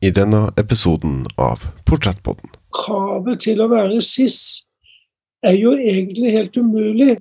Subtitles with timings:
[0.00, 2.52] i denne episoden av Portrettpodden.
[2.74, 4.38] Kravet til å være cis
[5.46, 7.16] er jo egentlig helt umulig.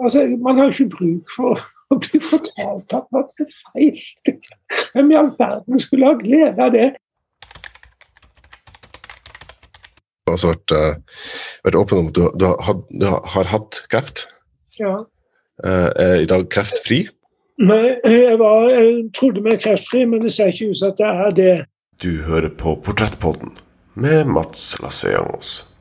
[0.00, 1.60] Altså, Man har ikke bruk for
[1.92, 4.02] å bli fortalt at man er feil.
[4.92, 6.90] Hvem i all verden skulle ha glede av det?
[10.22, 11.24] Du har vært, uh,
[11.66, 14.26] vært åpen om at du, du, har, du, har, hatt kreft.
[14.80, 15.02] Ja.
[15.60, 17.04] Uh, er i dag kreftfri.
[17.60, 21.10] Nei, jeg, var, jeg trodde meg kreftfri, men det ser ikke ut som at det
[21.10, 21.56] er det.
[22.02, 23.58] Du hører på Portrettpodden
[23.94, 25.71] med Mats Lasseangos.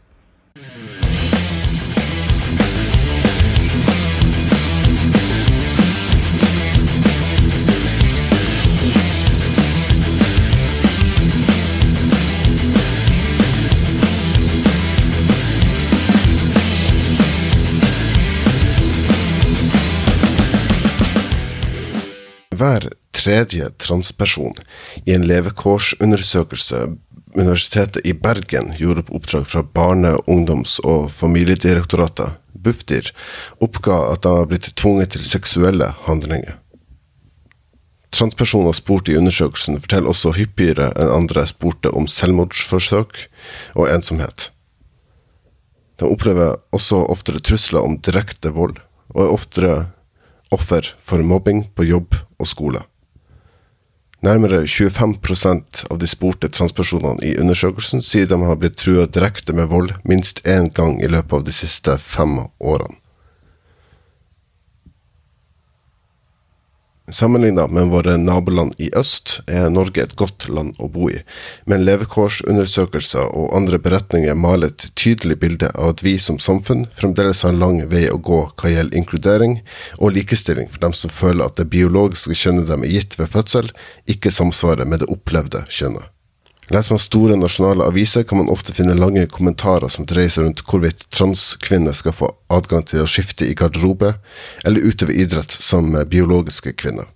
[22.62, 24.54] Hver tredje transperson
[25.06, 26.92] i en levekårsundersøkelse
[27.34, 33.08] Universitetet i Bergen gjorde på oppdrag fra Barne-, ungdoms- og familiedirektoratet, Bufdir,
[33.64, 36.60] oppga at de har blitt tvunget til seksuelle handlinger.
[38.14, 43.24] Transpersoner spurt i undersøkelsen forteller også hyppigere enn andre spurte om selvmordsforsøk
[43.74, 44.52] og ensomhet.
[45.98, 48.78] De opplever også oftere trusler om direkte vold,
[49.16, 49.76] og er oftere
[50.52, 52.84] offer for mobbing på jobb og skole.
[54.22, 59.72] Nærmere 25% av de spurte transpersonene i undersøkelsen sier de har blitt trua direkte med
[59.72, 63.01] vold minst én gang i løpet av de siste fem årene.
[67.12, 71.18] Sammenligna med våre naboland i øst er Norge et godt land å bo i,
[71.68, 77.44] men levekårsundersøkelser og andre beretninger maler et tydelig bilde av at vi som samfunn fremdeles
[77.44, 79.60] har en lang vei å gå hva gjelder inkludering
[80.00, 83.72] og likestilling for dem som føler at det biologiske kjønnet de er gitt ved fødsel,
[84.08, 86.08] ikke samsvarer med det opplevde kjønnet.
[86.70, 90.62] Leser man store nasjonale aviser, kan man ofte finne lange kommentarer som dreier seg rundt
[90.68, 94.14] hvorvidt transkvinner skal få adgang til å skifte i garderobe,
[94.64, 97.10] eller utøve idrett som biologiske kvinner.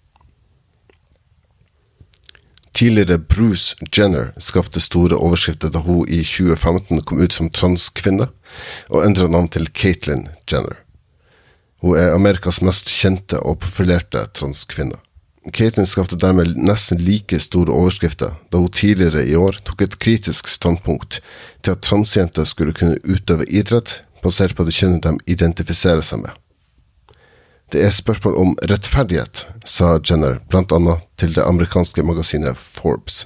[2.76, 8.28] Tidligere Bruce Jenner skapte store overskrifter da hun i 2015 kom ut som transkvinne,
[8.92, 10.82] og endra navn til Caitlyn Jenner.
[11.80, 15.00] Hun er Amerikas mest kjente og profilerte transkvinne.
[15.54, 20.50] Caitlyn skapte dermed nesten like store overskrifter da hun tidligere i år tok et kritisk
[20.50, 21.20] standpunkt
[21.62, 26.34] til at transjenter skulle kunne utøve idrett basert på det kjønnet de identifiserer seg med.
[27.70, 33.26] Det er et spørsmål om rettferdighet, sa Jenner annet til det amerikanske magasinet Forbes.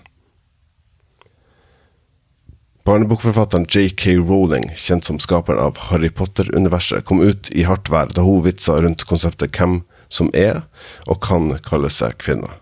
[2.88, 4.16] Barnebokforfatteren J.K.
[4.18, 8.80] Rowling, kjent som skaperen av Harry Potter-universet, kom ut i hardt vær da hun vitsa
[8.82, 10.64] rundt konseptet hvem som er
[11.08, 12.58] og kan kalle seg kvinner.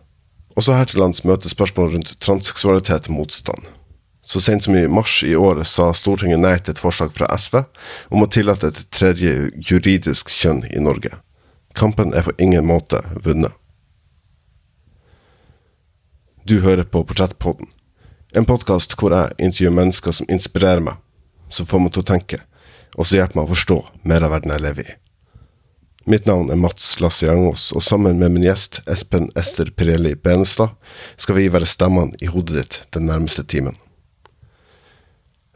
[0.57, 3.67] Også her til lands møter spørsmål rundt transseksualitet motstand.
[4.27, 7.61] Så sent som i mars i år sa Stortinget nei til et forslag fra SV
[8.11, 11.13] om å tillate et tredje juridisk kjønn i Norge.
[11.77, 13.53] Kampen er på ingen måte vunnet.
[16.47, 17.69] Du hører på Portrettpodden,
[18.35, 20.95] en podkast hvor jeg intervjuer mennesker som inspirerer meg,
[21.49, 22.39] som får meg til å tenke,
[22.95, 23.77] og som hjelper meg å forstå
[24.07, 24.95] mer av verden jeg lever i.
[26.07, 30.77] Mitt navn er Mats Lasse-Jangås, og sammen med min gjest Espen Ester Pirelli Benestad
[31.19, 33.75] skal vi være stemmene i hodet ditt den nærmeste timen.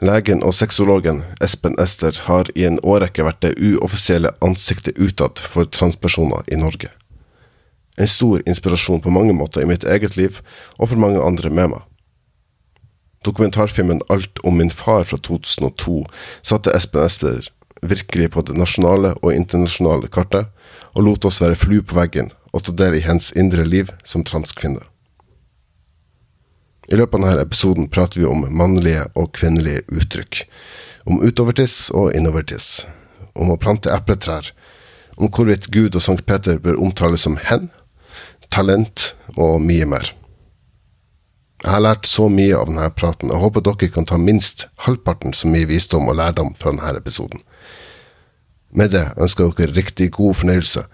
[0.03, 5.71] Legen og sexologen Espen Ester har i en årrekke vært det uoffisielle ansiktet utad for
[5.71, 6.91] transpersoner i Norge.
[7.95, 10.43] En stor inspirasjon på mange måter i mitt eget liv,
[10.75, 11.87] og for mange andre med meg.
[13.23, 16.01] Dokumentarfilmen Alt om min far fra 2002
[16.43, 17.47] satte Espen Ester
[17.81, 20.47] virkelig på det nasjonale og internasjonale kartet,
[20.93, 24.25] og lot oss være flue på veggen og ta del i hennes indre liv som
[24.27, 24.83] transkvinne.
[26.91, 30.41] I løpet av denne episoden prater vi om mannlige og kvinnelige uttrykk,
[31.07, 32.85] om utovertiss og innovertiss,
[33.33, 34.51] om å plante epletrær,
[35.15, 37.69] om hvorvidt Gud og Sankt Peter bør omtales som hen,
[38.51, 40.11] talent og mye mer.
[41.61, 45.35] Jeg har lært så mye av denne praten, og håper dere kan ta minst halvparten
[45.37, 47.43] så mye visdom og lærdom fra denne episoden.
[48.73, 50.85] Med det ønsker jeg dere riktig god fornøyelse,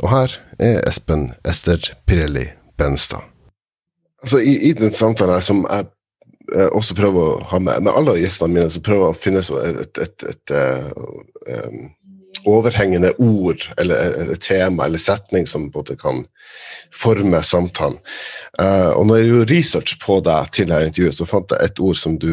[0.00, 2.46] og her er Espen Ester Pirelli
[2.78, 3.24] Benstad.
[4.22, 5.86] Altså, i, i den samtalen her, som jeg
[6.56, 9.44] eh, også prøver å ha med med alle gjestene mine, så prøver jeg å finne
[9.44, 11.82] et, et, et, et uh, um,
[12.46, 16.24] overhengende ord eller tema eller setning som både kan
[16.94, 17.98] forme samtalen.
[18.60, 21.82] Uh, og når jeg gjorde research på deg til dette intervjuet, så fant jeg et
[21.82, 22.30] ord som du,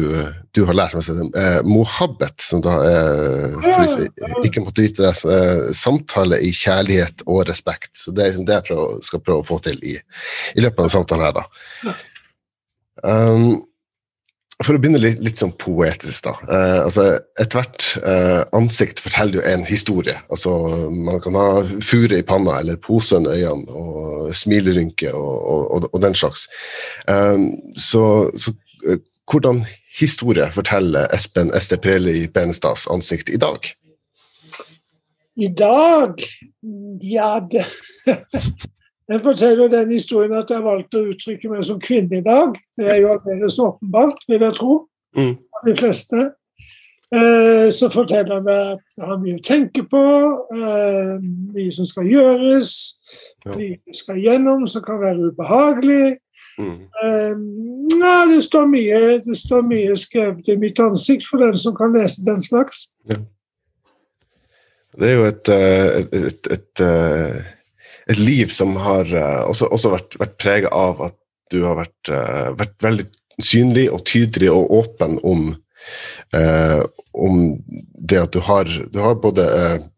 [0.56, 1.34] du har lært meg.
[1.34, 6.54] Uh, mohabbet, som da er for de som ikke måtte vite det, uh, samtale i
[6.54, 7.92] kjærlighet og respekt.
[7.98, 9.98] Så det er det jeg prøver, skal prøve å få til i,
[10.54, 11.96] i løpet av denne samtalen her, da.
[13.04, 13.48] Um,
[14.62, 16.34] for å begynne litt, litt sånn poetisk, da.
[16.46, 17.06] Eh, altså,
[17.42, 20.14] Ethvert eh, ansikt forteller jo en historie.
[20.30, 20.52] Altså,
[20.94, 21.48] Man kan ha
[21.82, 25.32] fure i panna eller pose under øynene og smilerynke og,
[25.74, 26.46] og, og, den slags.
[27.10, 28.04] Eh, så,
[28.38, 28.54] så
[28.86, 29.64] eh, hvordan
[29.98, 33.66] historie forteller Espen Ester Preli Benestads ansikt i dag?
[35.34, 36.22] I dag?
[37.02, 37.66] Ja, det
[39.08, 42.56] Jeg forteller den historien at jeg valgte å uttrykke meg som kvinne i dag.
[42.76, 44.78] Det er jo aldeles åpenbart, vil jeg tro,
[45.16, 45.34] mm.
[45.66, 46.22] de fleste.
[47.14, 50.04] Eh, så forteller han meg at jeg har mye å tenke på,
[50.56, 51.12] eh,
[51.54, 52.70] mye som skal gjøres,
[53.52, 56.16] mye som skal gjennom som kan være ubehagelig.
[56.56, 56.80] Mm.
[57.02, 57.36] Eh,
[58.00, 61.92] nei, det, står mye, det står mye skrevet i mitt ansikt for den som kan
[61.92, 62.88] lese den slags.
[63.10, 63.20] Ja.
[64.94, 66.82] Det er jo et, et, et, et
[68.10, 71.16] et liv som har uh, også, også, vært, vært prega av at
[71.52, 73.06] du har vært, uh, vært, veldig
[73.42, 75.46] synlig og tydelig og åpen om,
[76.36, 76.82] uh,
[77.16, 77.40] om
[78.10, 79.46] det at du har, du har både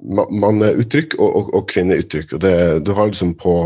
[0.01, 2.37] manneuttrykk og, og, og kvinneuttrykk.
[2.37, 2.55] Og det,
[2.87, 3.59] du har liksom på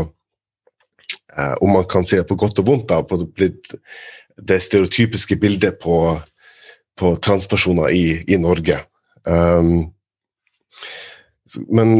[1.61, 6.19] Om man kan si det på godt og vondt, da, på det stereotypiske bildet på,
[6.99, 8.81] på transpersoner i, i Norge.
[9.23, 9.93] Um,
[11.71, 11.93] men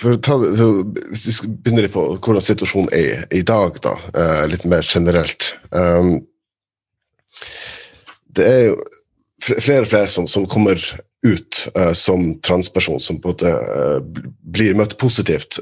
[0.00, 4.84] for ta, Hvis vi begynner på hvordan situasjonen er i dag, da, uh, litt mer
[4.84, 6.18] generelt um,
[8.36, 8.78] Det er jo
[9.46, 10.80] flere og flere som, som kommer
[11.26, 13.98] ut uh, som transperson, som både uh,
[14.42, 15.60] blir møtt positivt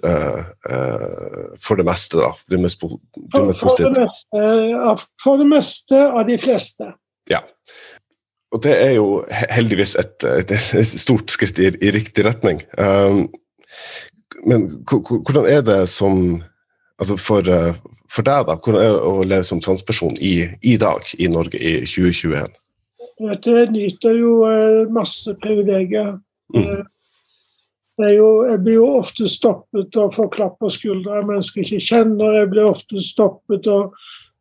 [1.64, 2.18] for det meste.
[2.20, 2.30] da.
[2.50, 4.44] Blir møtt, blir møtt for, det meste,
[5.22, 6.90] for det meste av de fleste.
[7.30, 7.42] Ja.
[8.54, 10.52] Og det er jo heldigvis et, et
[10.86, 12.62] stort skritt i, i riktig retning.
[12.78, 13.26] Um,
[14.46, 16.42] men hvordan er det som
[16.98, 17.74] altså for, eh,
[18.10, 18.56] for, deg, da?
[18.56, 22.58] Hvordan er det å leve som transperson i, i dag i Norge i 2021?
[23.20, 26.16] Jeg nyter jo eh, masse privilegier.
[26.54, 26.66] Mm.
[26.66, 31.78] Eh, jo, jeg blir jo ofte stoppet og får klapp på skuldra av mennesker jeg
[31.78, 32.40] ikke kjenner.
[32.40, 33.94] Jeg blir ofte stoppet og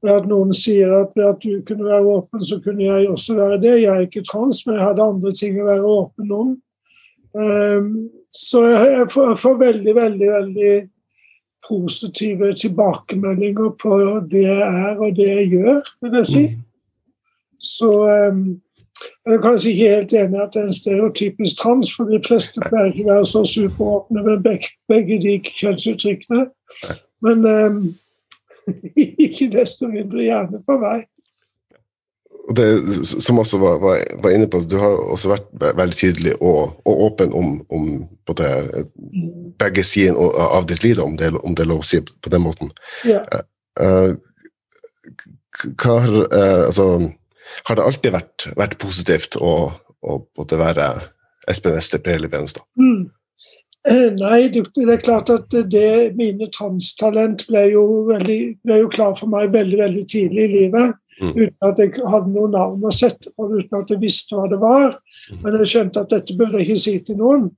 [0.09, 3.59] at noen sier at ved at du kunne være åpen, så kunne jeg også være
[3.61, 3.75] det.
[3.85, 6.49] Jeg er ikke trans, men jeg hadde andre ting å være åpen om.
[7.33, 10.89] Um, så jeg får, veldig, veldig, veldig
[11.67, 16.43] positive tilbakemeldinger på det jeg er og det jeg gjør, vil jeg si.
[16.47, 16.61] Mm.
[17.61, 17.89] Så
[18.29, 18.61] um,
[19.25, 22.61] jeg er kanskje ikke helt enig at det er en stereotypisk trans, for de fleste
[22.61, 26.45] pleier ikke være så superåpne med begge, begge de kjønnsuttrykkene.
[27.21, 27.81] Men um,
[29.25, 31.07] ikke desto mindre gjerne for meg
[32.51, 36.75] det, som også var, var, var, inne på, du har også vært veldig tydelig og,
[36.83, 37.87] og åpen om, om
[38.27, 38.49] både
[39.61, 42.43] begge sider av ditt liv, om det, om det, er lov å si på den
[42.43, 42.73] måten.
[43.07, 43.23] Ja.
[43.79, 44.19] Uh,
[45.79, 46.87] hva uh, altså,
[47.63, 49.55] har det alltid vært, vært positivt å,
[50.03, 50.89] å være
[51.49, 52.65] Espen STP eller Benestad?
[52.79, 53.11] Mm.
[53.83, 59.31] Nei, det er klart at det, mine transtalent ble jo, veldig, ble jo klar for
[59.31, 60.93] meg veldig veldig tidlig i livet.
[61.21, 61.33] Mm.
[61.35, 64.59] Uten at jeg hadde noe navn å sette på uten at jeg visste hva det
[64.61, 64.97] var.
[65.29, 65.43] Mm.
[65.43, 67.51] Men jeg skjønte at dette burde jeg ikke si til noen.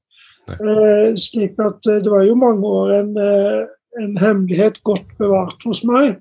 [0.46, 3.64] Eh, slik at eh, det var jo mange år en, eh,
[4.02, 6.20] en, hemmelighet godt bevart hos meg.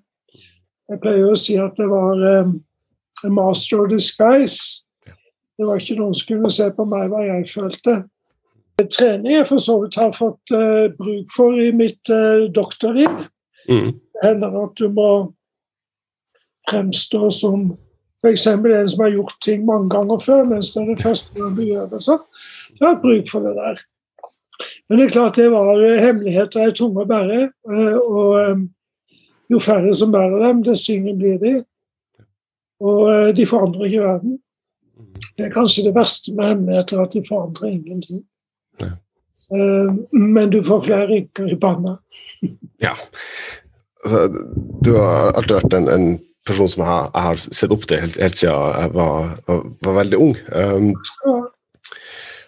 [0.89, 2.55] Jeg pleier å si at det var eh,
[3.29, 4.85] master of disguise.
[5.55, 8.01] Det var ikke noen som kunne se på meg hva jeg følte.
[8.75, 12.11] Trening jeg for så vidt har fått eh, bruk for i mitt
[12.55, 13.29] doktorliv.
[13.69, 13.93] Mm.
[13.93, 15.11] Det hender at du må
[16.71, 17.73] fremstår som
[18.25, 18.47] f.eks.
[18.47, 21.63] en som har gjort ting mange ganger før, mens det er det første gang du
[21.67, 22.01] gjør det.
[22.03, 22.19] Så
[22.81, 23.83] jeg har bruk for det der.
[24.89, 27.41] Men det er klart det var eh, hemmeligheter er tunge å bære.
[27.51, 28.65] Eh, og eh,
[29.53, 31.55] jo færre som bærer dem, desto yngre blir de.
[32.85, 34.39] Og de forandrer ikke verden.
[35.37, 38.23] Det er kanskje det verste med hemmeligheter, at de forandrer ingenting.
[38.81, 38.94] Ja.
[40.13, 41.97] Men du får flere rynker i panna.
[42.83, 42.94] ja.
[44.05, 44.27] Altså,
[44.85, 46.09] du har alltid vært en, en
[46.46, 49.98] person som jeg, jeg, har sett opp til helt, helt siden jeg var, var, var
[50.01, 50.34] veldig ung.
[50.53, 50.91] Um,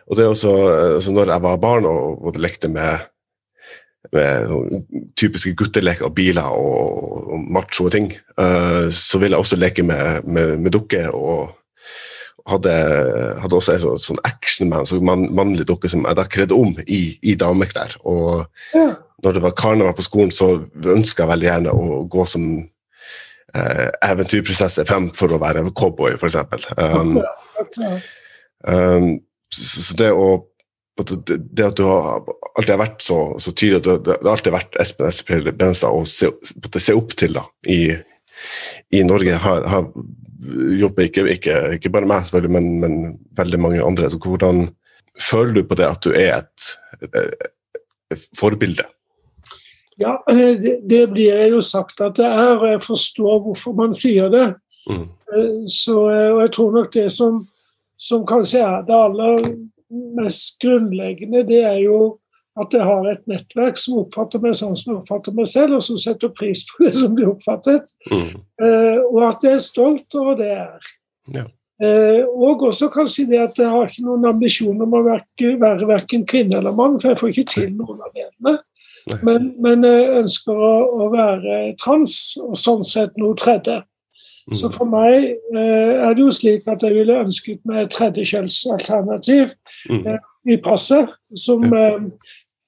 [0.06, 0.52] og det er også
[0.94, 3.08] altså Når jeg var barn og, og lekte med,
[4.14, 4.52] med
[5.18, 10.28] typiske gutteleker, og biler og, og macho ting, uh, så ville jeg også leke med,
[10.28, 11.56] med, med dukker og,
[12.46, 12.74] hadde,
[13.42, 16.76] hadde også en sånn, sånn actionman, så man, mannlig dukke som jeg da kledde om
[16.86, 17.98] i, i dameklær.
[18.06, 18.94] Og Ja.
[19.24, 22.46] når det var karneval på skolen, så ønska jeg veldig gjerne å gå som
[23.54, 26.36] eh, eventyrprinsesse fremfor å være cowboy, f.eks.
[26.80, 27.18] Um,
[28.66, 29.08] um,
[29.52, 30.28] så, det å
[30.96, 32.22] det, det at du har
[32.56, 35.90] alltid har vært så, så tydelig at du, det har alltid vært Espen Espen Bensa
[35.92, 36.30] å se,
[36.80, 37.90] se opp til da, i,
[38.96, 39.90] i Norge, har, har
[40.80, 42.96] jobber ikke, ikke, ikke bare meg, selvfølgelig, men, men
[43.38, 44.10] veldig mange andre.
[44.12, 44.66] Så hvordan
[45.20, 46.68] føler du på det at du er et,
[47.02, 47.48] et,
[48.14, 48.86] et forbilde?
[49.98, 53.94] Ja, eh, det, det blir jo sagt at det er, og jeg forstår hvorfor man
[53.96, 54.46] sier det.
[54.90, 55.06] Mm.
[55.32, 57.46] Eh, Så, eh, og jeg tror nok det som,
[57.96, 59.50] som kanskje er det aller
[60.16, 62.18] mest grunnleggende, det er jo
[62.56, 65.82] at jeg har et nettverk som oppfatter meg sånn som jeg oppfatter meg selv, og
[65.84, 67.90] som setter pris på det som blir oppfattet.
[68.08, 68.30] Mm.
[68.64, 70.94] Eh, og at jeg er stolt over det jeg er.
[71.34, 71.44] Ja.
[71.84, 76.24] Eh, og også kanskje det at jeg har ikke noen ambisjon om å være verken
[76.28, 78.56] kvinne eller mann, for jeg får ikke til noen av delene.
[79.22, 80.72] Men, men ønsker å,
[81.04, 83.80] å være trans, og sånn sett noe tredje.
[84.50, 84.56] Mm.
[84.58, 88.42] Så for meg eh, er det jo slik at jeg ville ønsket meg et tredje
[89.90, 90.02] mm.
[90.02, 90.18] eh,
[90.50, 92.00] i passet, som eh,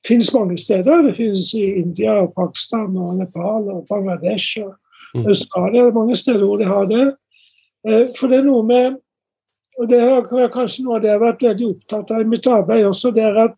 [0.07, 1.09] finnes mange steder.
[1.09, 4.77] Det finnes i India, og Pakistan, og Nepal, og Bangladesh og
[5.15, 5.27] Mm.
[5.27, 5.83] Australia.
[5.83, 7.17] Det er mange steder hvor de har det.
[7.89, 8.99] Eh, for det er noe med
[9.79, 12.47] og det er kanskje noe av det jeg har vært veldig opptatt av i mitt
[12.51, 13.53] arbeid også, det er at,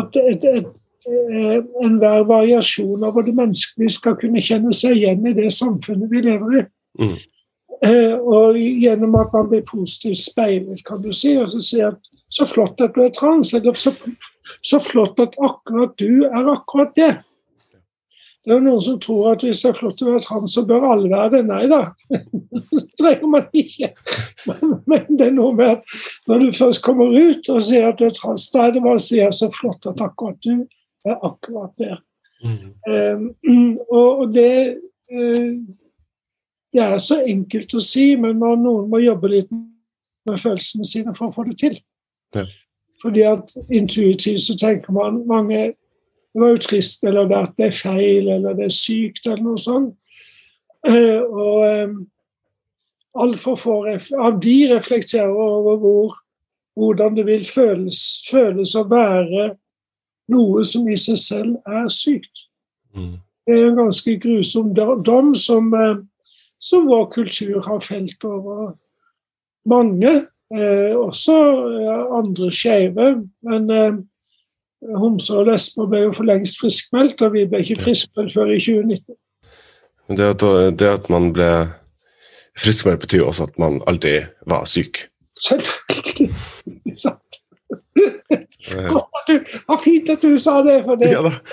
[0.00, 0.70] at et, et,
[1.06, 6.60] enhver variasjon over det menneskelige skal kunne kjenne seg igjen i det samfunnet vi lever
[6.60, 6.64] i.
[7.00, 7.16] Mm.
[7.86, 12.10] Eh, og gjennom at man blir positivt speilet, kan du si, og så si at
[12.30, 13.94] så flott at du er trans, eller så,
[14.62, 17.14] så flott at akkurat du er akkurat det.
[18.44, 20.86] Det er noen som tror at hvis det er flott å være trans, så bør
[20.92, 21.40] alle være det.
[21.48, 21.80] Nei da,
[22.72, 23.90] det trenger man ikke.
[24.48, 25.96] Men, men det er noe med at
[26.28, 29.00] når du først kommer ut og sier at du er trans, da er det bare
[29.00, 30.64] å si at så flott at akkurat du
[31.04, 31.96] er akkurat det.
[32.44, 32.74] Mm.
[32.88, 33.34] Um,
[33.96, 34.76] og, og det
[35.12, 35.60] uh,
[36.72, 41.14] Det er så enkelt å si, men man, noen må jobbe litt med følelsene sine
[41.16, 41.74] for å få det til.
[42.36, 42.44] Ja.
[43.02, 45.72] Fordi at intuitivt så tenker man mange
[46.30, 49.42] Det var jo trist, eller det at det er feil, eller det er sykt, eller
[49.42, 49.96] noe sånt.
[50.86, 51.96] Uh, og um,
[53.18, 56.14] altfor få av de reflekterer over hvor,
[56.78, 57.98] hvordan det vil føles,
[58.30, 59.50] føles å være
[60.30, 62.46] noe som i seg selv er sykt.
[62.96, 63.18] Mm.
[63.46, 65.96] Det er en ganske grusom dom som, eh,
[66.60, 68.74] som vår kultur har felt over
[69.66, 70.26] mange.
[70.54, 71.36] Eh, også
[71.80, 73.08] eh, andre skeive.
[73.42, 73.98] Men eh,
[74.98, 78.60] homser og lesber ble jo for lengst friskmeldt, og vi ble ikke friskmeldt før i
[78.62, 79.18] 2019.
[80.10, 80.42] Det at,
[80.78, 81.50] det at man ble
[82.58, 85.04] friskmeldt, betyr også at man aldri var syk.
[85.38, 86.09] Selvfølgelig.
[88.68, 91.32] Eh, du, var fint at du sa det, for det Ja da.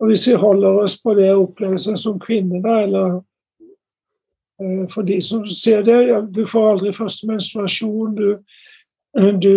[0.00, 3.18] Og hvis vi holder oss på det å oppleve seg som kvinne, da, eller
[4.60, 8.28] eh, for de som ser det ja, Du får aldri første menstruasjon, du,
[9.38, 9.52] du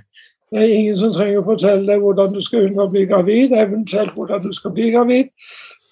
[0.50, 3.52] Det er ingen som trenger å fortelle deg hvordan du skal unngå å bli gravid,
[3.54, 5.28] eventuelt hvordan du skal bli gravid.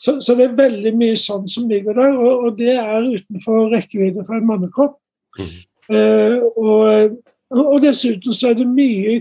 [0.02, 3.68] Så, så det er veldig mye sånn som ligger der, og, og det er utenfor
[3.70, 4.96] rekkevidde for en mannekropp.
[5.38, 5.52] Mm.
[5.94, 7.14] Eh, og,
[7.54, 9.20] og dessuten så er det mye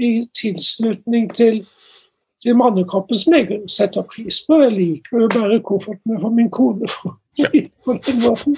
[0.00, 0.10] i
[0.40, 1.60] tilslutning til
[2.42, 4.60] til mannekroppen som jeg setter pris på.
[4.64, 8.56] Jeg liker jo bare kofferten for min kone, for å si det på den måten.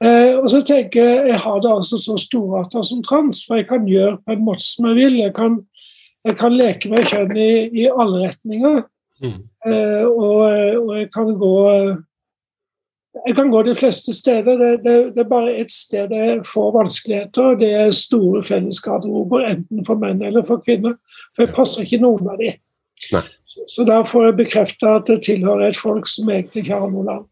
[0.00, 3.68] Eh, og så tenker jeg jeg har det altså så storarta som trans, for jeg
[3.68, 5.18] kan gjøre på en måte som jeg vil.
[5.20, 5.58] Jeg kan,
[6.24, 7.50] jeg kan leke med kjønn i,
[7.82, 8.82] i alle retninger.
[9.20, 9.40] Mm.
[9.68, 10.38] Eh, og,
[10.80, 11.56] og, jeg kan gå
[13.26, 14.56] jeg kan gå de fleste steder.
[14.56, 19.44] Det, det, det er bare ett sted jeg får vanskeligheter, og det er store fellesgarderober,
[19.50, 20.96] enten for menn eller for kvinner.
[21.36, 22.54] For jeg passer ikke noen av de.
[23.00, 23.22] Så,
[23.68, 27.04] så da får jeg bekrefta at jeg tilhører et folk som egentlig ikke har noe
[27.06, 27.26] land.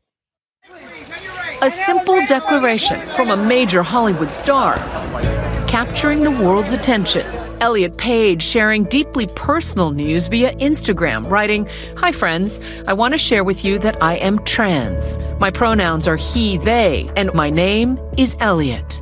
[1.61, 4.77] A simple declaration from a major Hollywood star,
[5.67, 7.27] capturing the world's attention.
[7.61, 12.61] Elliot Page sharing deeply personal news via Instagram, writing, Hi, friends.
[12.87, 15.19] I want to share with you that I am trans.
[15.41, 19.01] My pronouns are he, they, and my name is Elliot.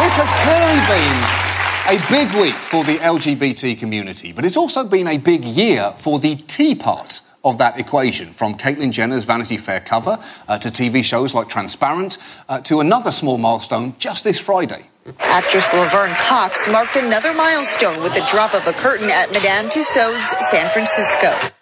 [0.00, 1.39] This has clearly been
[1.90, 6.20] a big week for the LGBT community, but it's also been a big year for
[6.20, 10.16] the T part of that equation, from Caitlyn Jenner's Vanity Fair cover
[10.46, 12.18] uh, to TV shows like Transparent
[12.48, 14.86] uh, to another small milestone just this Friday.
[15.18, 20.40] Actress Laverne Cox marked another milestone with the drop of a curtain at Madame Tussauds
[20.42, 21.52] San Francisco.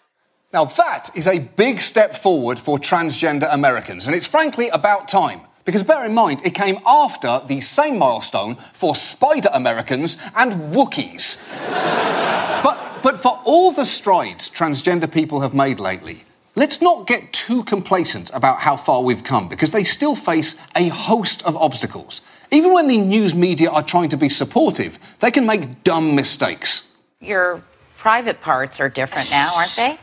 [0.53, 5.41] Now, that is a big step forward for transgender Americans, and it's frankly about time.
[5.69, 11.37] Because bear in mind, it came after the same milestone for Spider Americans and Wookiees.
[12.65, 17.65] but but for all the strides transgender people have made lately, let's not get too
[17.65, 22.23] complacent about how far we've come because they still face a host of obstacles.
[22.51, 26.91] Even when the news media are trying to be supportive, they can make dumb mistakes.
[27.21, 27.63] Your
[27.99, 29.99] private parts are different now, aren't they?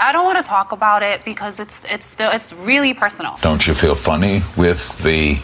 [0.00, 3.36] I don't want to talk about it because it's it's still it's really personal.
[3.42, 5.38] Don't you feel funny with the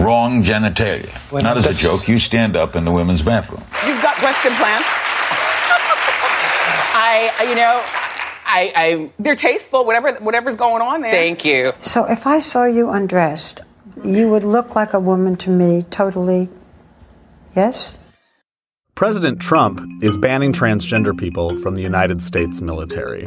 [0.00, 1.12] wrong genitalia?
[1.42, 2.06] Not as a joke.
[2.06, 3.62] You stand up in the women's bathroom.
[3.86, 4.86] You've got breast implants.
[6.96, 7.82] I, you know,
[8.46, 9.84] I, I, they're tasteful.
[9.84, 11.10] Whatever, whatever's going on there.
[11.10, 11.72] Thank you.
[11.80, 13.60] So if I saw you undressed,
[14.04, 16.48] you would look like a woman to me, totally.
[17.56, 17.98] Yes.
[18.94, 23.26] President Trump is banning transgender people from the United States military.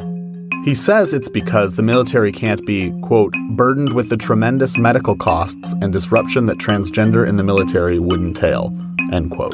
[0.67, 5.73] He says it's because the military can't be, quote, burdened with the tremendous medical costs
[5.81, 8.77] and disruption that transgender in the military would entail,
[9.13, 9.53] end quote.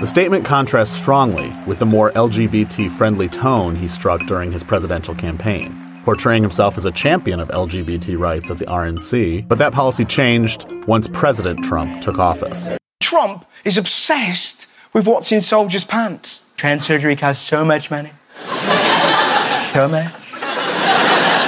[0.00, 5.14] The statement contrasts strongly with the more LGBT friendly tone he struck during his presidential
[5.14, 10.06] campaign, portraying himself as a champion of LGBT rights at the RNC, but that policy
[10.06, 12.70] changed once President Trump took office.
[12.98, 16.44] Trump is obsessed with what's in soldiers' pants.
[16.56, 18.12] Trans surgery costs so much money.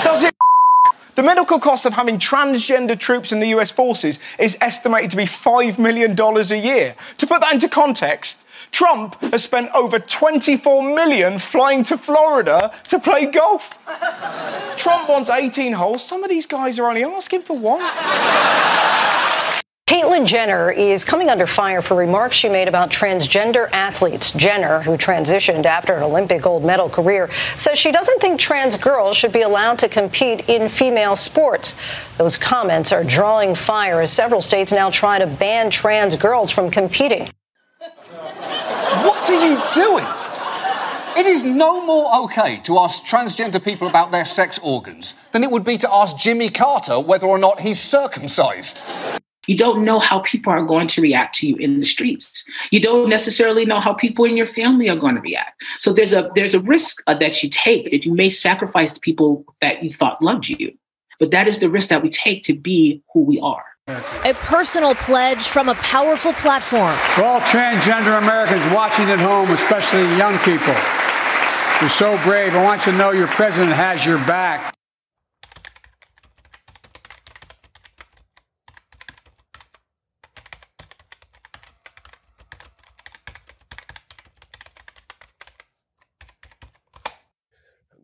[0.03, 0.35] Does it?
[1.15, 5.25] The medical cost of having transgender troops in the US forces is estimated to be
[5.25, 6.95] $5 million a year.
[7.17, 12.99] To put that into context, Trump has spent over 24 million flying to Florida to
[12.99, 13.79] play golf.
[14.77, 16.07] Trump wants 18 holes.
[16.07, 17.81] Some of these guys are only asking for one.
[19.87, 24.33] Caitlyn Jenner is coming under fire for remarks she made about transgender athletes.
[24.33, 29.17] Jenner, who transitioned after an Olympic gold medal career, says she doesn't think trans girls
[29.17, 31.77] should be allowed to compete in female sports.
[32.19, 36.69] Those comments are drawing fire as several states now try to ban trans girls from
[36.69, 37.29] competing.
[37.79, 40.07] What are you doing?
[41.17, 45.51] It is no more okay to ask transgender people about their sex organs than it
[45.53, 48.83] would be to ask Jimmy Carter whether or not he's circumcised.
[49.47, 52.45] You don't know how people are going to react to you in the streets.
[52.71, 55.61] You don't necessarily know how people in your family are going to react.
[55.79, 59.01] So there's a there's a risk uh, that you take that you may sacrifice the
[59.01, 60.77] people that you thought loved you.
[61.19, 63.65] But that is the risk that we take to be who we are.
[63.89, 66.97] A personal pledge from a powerful platform.
[67.15, 70.75] For all transgender Americans watching at home, especially young people,
[71.81, 72.55] you're so brave.
[72.57, 74.76] I want you to know your president has your back.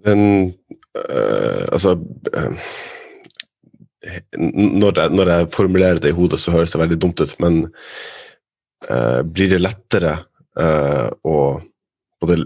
[0.05, 0.55] Den
[0.97, 1.99] øh, Altså
[2.35, 2.57] øh,
[4.35, 7.75] når jeg, når jeg, formulerer det i hodet, så høres det veldig dumt ut, men
[8.91, 10.17] øh, blir det lettere
[11.25, 11.37] å
[12.21, 12.37] både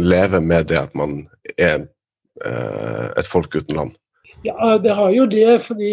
[0.00, 1.28] leve med det at man
[1.58, 1.84] er
[3.20, 3.92] et folk uten land?
[4.42, 5.92] Ja, det har jo det, fordi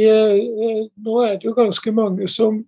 [0.95, 2.63] nå er det jo ganske mange som,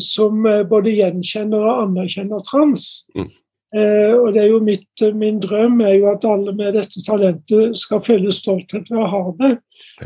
[0.00, 3.04] som både gjenkjenner og anerkjenner trans.
[3.12, 3.28] Mm.
[3.74, 7.74] Eh, og det er jo mitt, Min drøm er jo at alle med dette talentet
[7.78, 9.56] skal føle stolthet ved å ha det.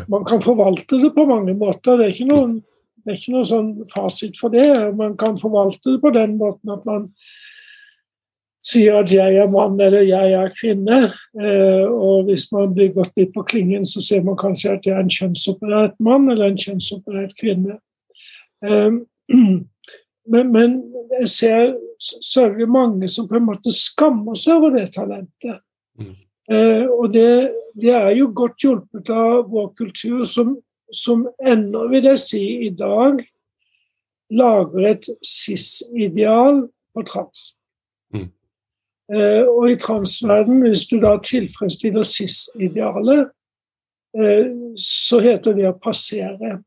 [0.09, 1.99] Man kan forvalte det på mange måter.
[1.99, 2.59] Det er ikke noen,
[3.05, 4.67] Det er ikke noen sånn fasit for det.
[4.97, 7.07] Man kan forvalte det på den måten at man
[8.69, 11.13] sier at 'jeg er mann' eller 'jeg er kvinne'.
[11.41, 14.95] Eh, og hvis man blir gått litt på klingen, så ser man kanskje at 'jeg
[14.95, 17.79] er en kjønnsoperert mann' eller en kjønnsoperert kvinne.
[18.65, 18.91] Eh,
[20.31, 20.79] men, men,
[21.19, 21.75] jeg ser
[22.23, 25.63] sørgelig mange som på en måte skammer seg over det talentet.
[25.99, 26.15] Mm.
[26.53, 30.55] Eh, og det, det, er jo godt hjulpet av vår kultur, som,
[30.95, 33.21] som ennå, vil jeg si, i dag
[34.31, 37.51] lager et cis-ideal på trans.
[38.15, 38.29] Mm.
[39.13, 43.29] Eh, og i transverden, hvis du da tilfredsstiller cis-idealet,
[44.17, 46.59] eh, så heter det å passere.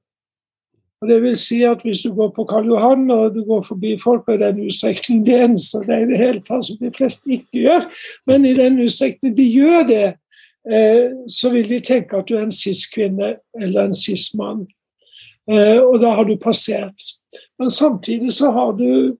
[1.02, 3.96] Og det vil si at Hvis du går på Karl Johan og du går forbi
[4.04, 7.32] folk i den utstrekning det eneste det er i det hele tatt som de fleste
[7.32, 7.88] ikke gjør,
[8.28, 10.10] men i den utstrekning de gjør det,
[10.70, 14.68] eh, så vil de tenke at du er en cis-kvinne eller en cis-mann.
[15.52, 17.02] Og da har du passert.
[17.60, 19.18] Men samtidig så har du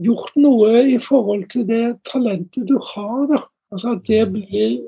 [0.00, 3.26] gjort noe i forhold til det talentet du har.
[3.30, 3.42] Da.
[3.72, 4.80] Altså at det blir,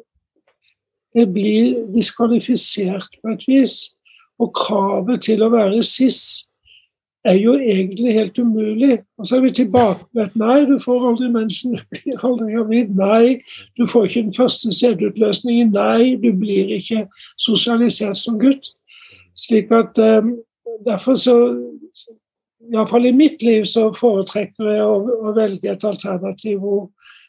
[1.13, 3.77] blir diskvalifisert på et vis.
[4.41, 6.49] Og kravet til å være cis
[7.25, 8.99] er jo egentlig helt umulig.
[9.19, 12.55] Og så er vi tilbake med at nei, du får aldri mensen, du blir aldri
[12.57, 12.95] gravid.
[12.99, 13.27] Nei,
[13.79, 15.75] du får ikke den første sædutløsningen.
[15.77, 17.07] Nei, du blir ikke
[17.41, 18.75] sosialisert som gutt.
[19.39, 20.39] Slik at um,
[20.87, 21.35] Derfor så
[22.73, 24.95] Iallfall i mitt liv så foretrekker jeg å,
[25.29, 26.87] å velge et alternativ hvor,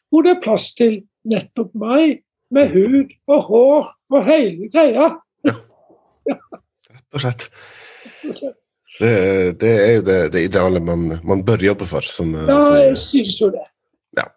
[0.10, 2.22] hvor, det er plass til nettopp meg,
[2.54, 5.10] med hud og hår og hele greia.
[5.48, 5.56] Ja.
[6.30, 7.48] Rett og slett.
[9.00, 9.14] Det,
[9.60, 12.06] det er jo det, det ideale man, man, bør jobbe for.
[12.06, 13.66] Som, ja, jeg synes jo det.
[14.20, 14.28] Ja.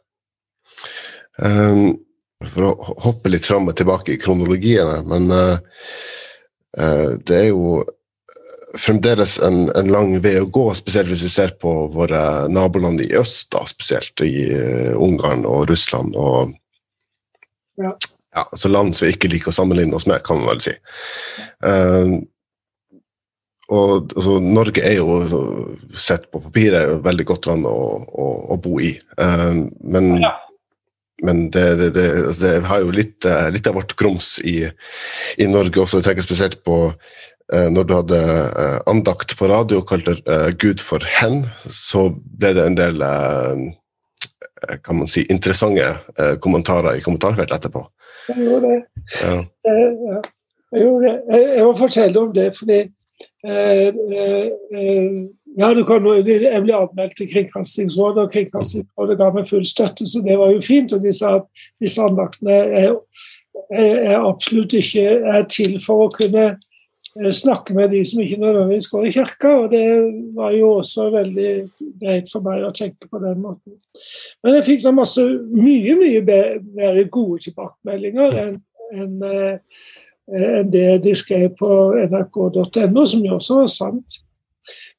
[1.36, 1.98] Um,
[2.52, 5.56] for å hoppe litt fram og tilbake i kronologien men uh,
[6.76, 7.78] uh, det er jo
[8.76, 12.20] fremdeles en, en, lang vei å gå, spesielt hvis vi ser på våre
[12.52, 14.50] naboland i øst, da, spesielt i
[14.92, 16.12] Ungarn og Russland.
[16.12, 16.52] og
[17.80, 17.92] ja.
[17.92, 20.74] ja, altså Land som vi ikke liker å sammenligne oss med, kan man vel si.
[21.64, 22.18] Uh,
[23.66, 25.20] og altså, Norge er jo
[25.98, 28.92] sett på papiret et veldig godt land å, å, å bo i.
[29.18, 30.32] Uh, men, ja.
[31.26, 34.60] men det, det, det, altså, det, har jo litt, litt av vårt grums i,
[35.42, 35.98] i Norge også.
[35.98, 40.50] Jeg tenker spesielt på uh, når du hadde eh, andakt på radio og kalte eh,
[40.58, 42.08] Gud for hen, så
[42.38, 43.02] ble det en del
[44.84, 45.86] kan man si, interessante
[46.42, 47.82] kommentarer i kommentarfeltet etterpå.
[48.28, 48.80] Jeg gjorde det.
[49.20, 49.34] Ja.
[49.68, 49.78] Jeg,
[50.72, 51.42] jeg, gjorde det.
[51.56, 52.78] jeg må fortelle om det, fordi
[55.56, 60.36] ja, kan, jeg ble anmeldt til Kringkastingsrådet, og Kringkastingsrådet ga meg full støtte, så det
[60.38, 60.92] var jo fint.
[60.92, 62.96] Og de sa at disse andaktene er,
[63.72, 66.56] er absolutt ikke er til for å kunne Eh,
[67.32, 69.52] snakke med de som ikke nødvendigvis går i kirka.
[69.62, 69.84] Og det
[70.36, 71.52] var jo også veldig
[72.00, 73.78] greit for meg å tenke på den måten.
[74.44, 78.60] Men jeg fikk da masse mye, mye mer gode tilbakemeldinger enn
[78.92, 81.68] en, en eh, det de skrev på
[82.06, 84.20] nrk.no, som jo også var sant.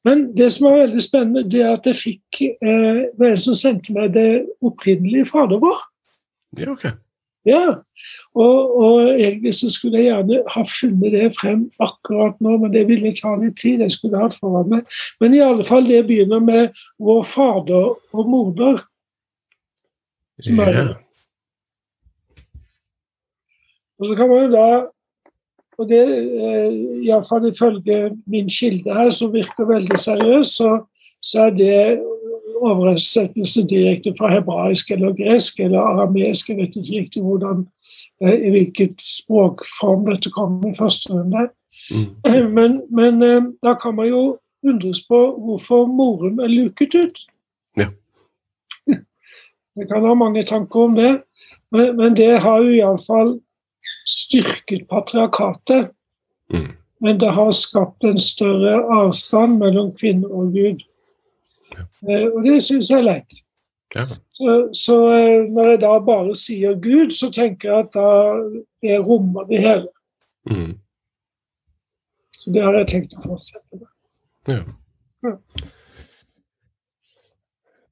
[0.06, 3.92] Men det som var veldig spennende, det er at jeg fikk eh, en som sendte
[3.96, 4.30] meg det
[4.64, 5.84] opprinnelige Fader vår.
[6.58, 6.96] er okay.
[7.48, 7.62] Ja,
[8.36, 12.84] og, og, egentlig så skulle jeg gjerne ha funnet det frem akkurat nå, men det
[12.90, 13.80] ville ta litt tid.
[13.80, 15.00] jeg skulle hatt foran meg.
[15.22, 18.84] Men i alle fall, det begynner med vår fader og moder.
[20.44, 20.86] Som er det.
[23.98, 24.68] Og så kan man jo da
[25.78, 26.72] og det, eh,
[27.06, 30.72] iallfall ifølge min kilde her, som virker veldig seriøs, så,
[31.22, 32.00] så er det
[32.64, 36.48] oversettelse direkte fra hebraisk eller gresk eller arameisk.
[36.48, 37.66] Jeg vet ikke riktig hvordan,
[38.22, 41.48] eh, i hvilket språkform dette kommer i første runde.
[41.90, 42.08] Mm.
[42.56, 47.20] Men, men, eh, da kan man jo undres på hvorfor Morum er luket ut.
[47.76, 47.88] Ja.
[49.78, 51.20] Jeg kan ha mange tanker om det,
[51.70, 53.36] men, men det har jo iallfall
[54.08, 55.90] styrket patriarkatet.
[56.52, 56.72] Mm.
[57.00, 60.82] Men det har skapt en større avstand mellom kvinne og Gud.
[62.08, 63.38] Eh, og det syns jeg er leit.
[63.94, 64.04] Ja.
[64.36, 68.10] Så, så, eh, når jeg da bare sier Gud, så tenker jeg at da
[68.84, 69.88] det rommer det hele.
[70.50, 70.76] Mm.
[72.38, 73.88] Så det har jeg tenkt å fortsette med.
[74.48, 74.60] Ja.
[75.26, 75.34] ja.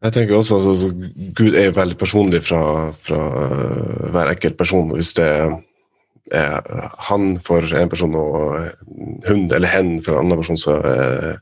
[0.06, 0.90] Jeg tenker også at altså,
[1.34, 4.92] Gud er veldig personlig fra, fra uh, hver enkelt person.
[4.94, 5.56] Hvis det er
[6.32, 8.70] eh, han for en person og
[9.28, 11.36] hun eller hen for en annen person, så eh,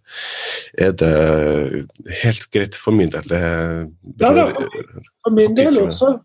[0.79, 1.87] er det
[2.23, 3.29] helt greit for min del.
[4.21, 4.47] Ja da,
[5.25, 6.19] for min del også.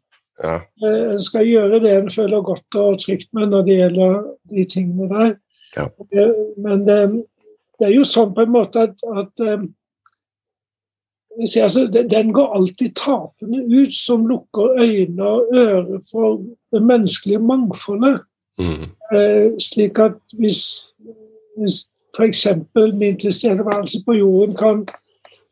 [0.44, 0.60] Ja.
[0.88, 4.22] En skal gjøre det en føler godt og trygt med når det gjelder
[4.54, 5.34] de tingene der.
[5.76, 5.90] Ja.
[6.16, 7.00] Eh, Men det,
[7.80, 9.68] det er jo sånn på en måte at, at eh,
[11.64, 16.40] altså, den- Den går alltid tapende ut, som lukker øyne og ører for
[16.72, 18.22] det menneskelige mangfoldet.
[18.60, 20.62] Eh, slik at hvis,
[21.58, 21.78] hvis
[22.18, 22.48] f.eks.
[22.76, 24.88] min tilstedeværelse på jorden kan,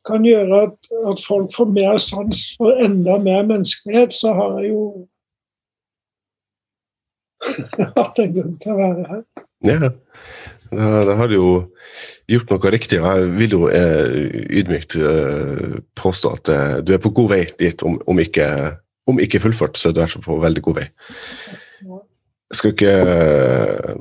[0.07, 4.69] kan gjøre at, at folk får mer sans for enda mer menneskelighet, så har jeg
[4.69, 4.83] jo
[7.97, 9.23] hatt en grunn til å være her.
[9.65, 9.77] Ja,
[11.07, 11.51] da, har du jo
[12.27, 12.99] gjort noe riktig.
[12.99, 14.17] Jeg vil jo eh,
[14.59, 16.51] ydmykt eh, påstå at
[16.83, 18.49] du er på god vei dit, om, om, ikke,
[19.07, 20.89] om ikke fullført, så er du i hvert fall på veldig god vei.
[22.55, 23.95] Skal ikke eh,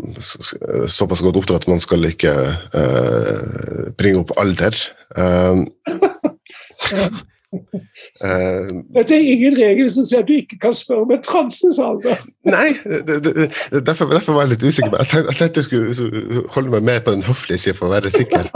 [0.87, 2.33] såpass godt oppdra at man skal ikke
[2.79, 4.77] uh, bringe opp alder.
[6.93, 11.23] Uh, uh, Det er ingen regel som sier at du ikke kan spørre om en
[11.25, 12.19] transes alder.
[12.45, 14.93] Nei, det, det, det, derfor, derfor var jeg litt usikker.
[14.99, 17.95] Jeg tenkte, jeg tenkte jeg skulle holde meg mer på den høflige sida for å
[17.95, 18.51] være sikker.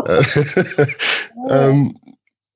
[1.55, 1.87] um,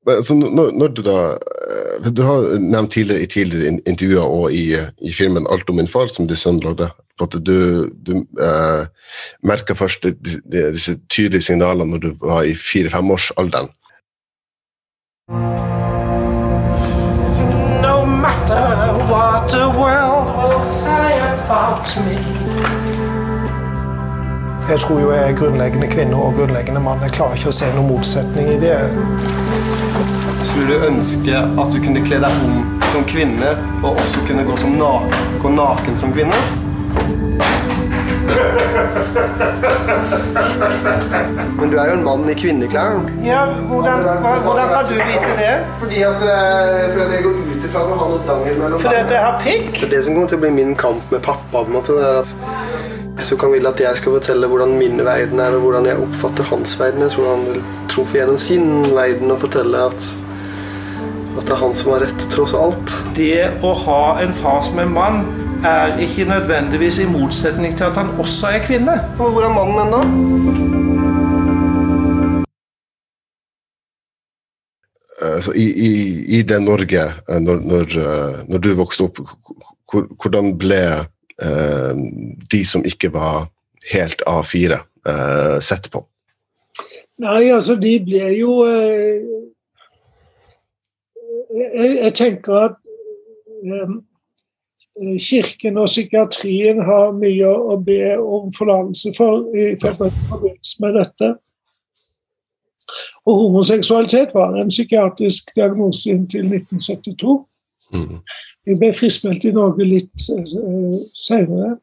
[0.05, 1.84] så når, når du da eh,
[2.17, 6.09] Du har nevnt tidligere i tidligere intervjuer og i, i filmen 'Alt om min far',
[6.09, 8.87] som din sønn lagde, på at du, du eh,
[9.43, 10.15] merka først de,
[10.53, 13.69] de, disse tydelige signalene når du var i fire-femårsalderen.
[17.83, 18.67] No matter
[19.11, 22.19] what the world will say about me.
[24.69, 27.03] Jeg tror jo jeg er grunnleggende kvinne og grunnleggende mann.
[27.03, 28.79] Jeg klarer ikke å se noen motsetning i det.
[30.45, 32.61] Skulle du ønske at du kunne kle deg om
[32.93, 36.39] som kvinne, og også kunne gå, som naken, gå naken som kvinne?
[41.59, 42.99] Men du er jo en mann i kvinneklær.
[43.25, 44.05] Ja, hvordan,
[44.45, 45.55] hvordan kan du vite det?
[45.81, 48.81] Fordi at, eh, fordi at jeg går ut ifra at du har noe dangel mellom
[48.81, 49.73] Fordi at jeg har pikk?
[49.81, 51.63] Det er det som kommer til å bli min kamp med pappa.
[51.63, 51.97] på en måte.
[51.97, 52.37] Det er at
[53.19, 55.97] jeg tror han vil at jeg skal fortelle hvordan min verden er, og hvordan jeg
[56.03, 57.01] oppfatter hans verden.
[57.07, 60.09] Jeg tror han vil trumfe gjennom sin verden og fortelle at,
[61.45, 62.93] at det er han som har rett, tross alt.
[63.17, 65.19] Det å ha en far som er mann,
[65.65, 68.95] er ikke nødvendigvis i motsetning til at han også er kvinne.
[69.19, 70.01] Og hvor er mannen ennå?
[75.21, 75.93] Eh, så i, i,
[76.39, 79.21] I det Norge, eh, når, når, eh, når du vokste opp,
[79.93, 82.03] hvordan ble eh,
[82.57, 83.51] de som ikke var
[83.93, 84.81] helt A4,
[85.13, 86.07] eh, sett på?
[87.21, 89.34] Nei, altså, de ble jo eh,
[91.75, 92.77] jeg, jeg tenker at
[93.65, 94.03] um,
[95.19, 101.31] Kirken og psykiatrien har mye å be om forlatelse for i forbindelse med dette.
[103.27, 107.35] Og homoseksualitet var en psykiatrisk diagnose inntil 1972.
[108.67, 111.75] Jeg ble friskmeldt i Norge litt uh, senere.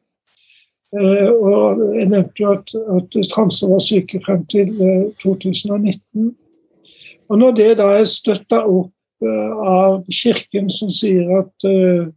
[0.92, 6.32] Uh, og jeg nevnte jo at, at transer var syke frem til uh, 2019.
[7.28, 12.10] Og når det da er støtta opp eh, av Kirken, som sier at eh,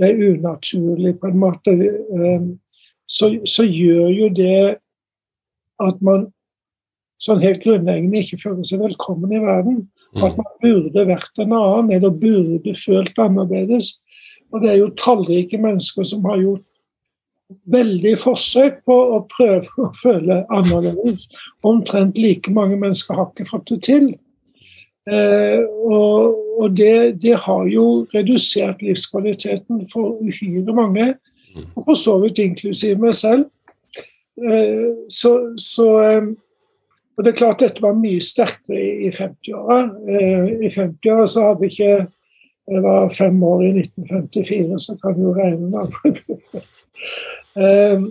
[0.00, 2.44] det er unaturlig på en måte, eh,
[3.10, 4.60] så, så gjør jo det
[5.80, 6.28] at man
[7.20, 9.82] sånn helt grunnleggende ikke føler seg velkommen i verden.
[10.16, 13.92] At man burde vært en annen, eller burde følt annerledes.
[14.50, 16.66] Og det er jo tallrike mennesker som har gjort
[17.70, 21.26] veldig forsøk på å prøve å føle annerledes.
[21.66, 24.10] Omtrent like mange mennesker har ikke fått det til.
[25.08, 31.14] Eh, og og det, det har jo redusert livskvaliteten for uhyre mange,
[31.74, 33.46] og for så vidt inklusiv meg selv.
[34.44, 36.28] Eh, så, så eh,
[37.16, 39.80] og det er klart dette var mye sterkere i, i 50-åra.
[40.08, 41.92] Eh, I 50-åra så hadde ikke
[42.70, 46.20] Jeg var fem år i 1954, så kan du jo regne med
[47.64, 48.04] eh,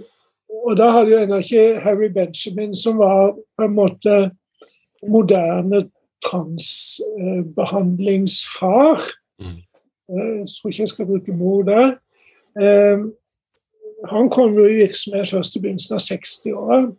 [0.66, 4.18] Og da hadde jo ennå ikke Harry Benjamin, som var på en måte
[5.08, 5.86] moderne
[6.26, 9.00] transbehandlingsfar.
[10.10, 11.92] Jeg tror ikke jeg skal bruke mor der.
[12.62, 13.00] Eh,
[14.10, 16.92] Han kom jo i virksomhet først i begynnelsen av 60-åra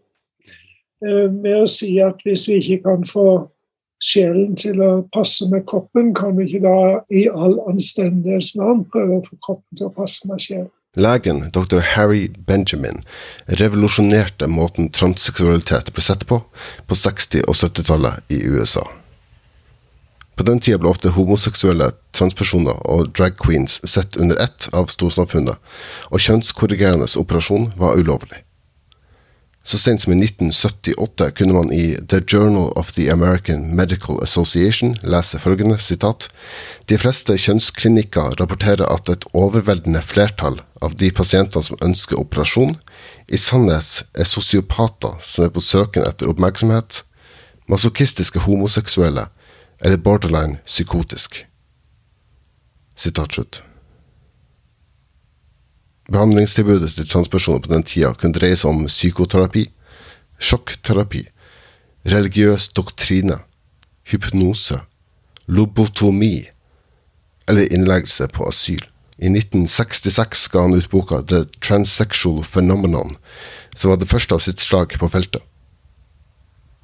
[1.33, 3.48] med å si at hvis vi ikke kan få
[4.04, 9.16] sjelen til å passe med kroppen, kan vi ikke da i all anstendighets navn prøve
[9.16, 10.68] å få kroppen til å passe med sjelen.
[10.96, 11.78] Legen, dr.
[11.94, 13.00] Harry Benjamin,
[13.46, 16.42] revolusjonerte måten transseksualitet ble sett på
[16.87, 18.83] på 60- og 70-tallet i USA.
[20.40, 25.59] På den tida ble ofte homoseksuelle, transpersoner og drag queens sett under ett av storsamfunnet,
[26.09, 28.38] og kjønnskorrigerende operasjon var ulovlig.
[29.61, 34.94] Så sent som i 1978 kunne man i The Journal of the American Medical Association
[35.03, 36.31] lese følgende sitat
[36.88, 42.79] De fleste kjønnsklinikker rapporterer at et overveldende flertall av de pasientene som ønsker operasjon,
[43.29, 47.03] i sannhet er sosiopater som er på søken etter oppmerksomhet,
[47.68, 49.29] masochistiske homoseksuelle
[49.81, 51.47] eller borderline psykotisk.
[52.97, 53.62] Sitat.
[56.11, 59.69] Behandlingstilbudet til transpersoner på den tida kunne dreie seg om psykoterapi,
[60.43, 61.25] sjokkterapi,
[62.11, 63.38] religiøs doktrine,
[64.11, 64.81] hypnose,
[65.47, 66.49] lobotomi
[67.49, 68.83] eller innleggelse på asyl.
[69.21, 73.16] I 1966 ga han ut boka The Transsexual Phenomenon,
[73.77, 75.45] som var det første av sitt slag på feltet.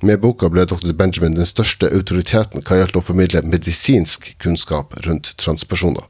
[0.02, 0.92] Med boka ble dr.
[0.92, 6.04] Benjamin den største autoriteten hva gjaldt å formidle medisinsk kunnskap rundt transpersoner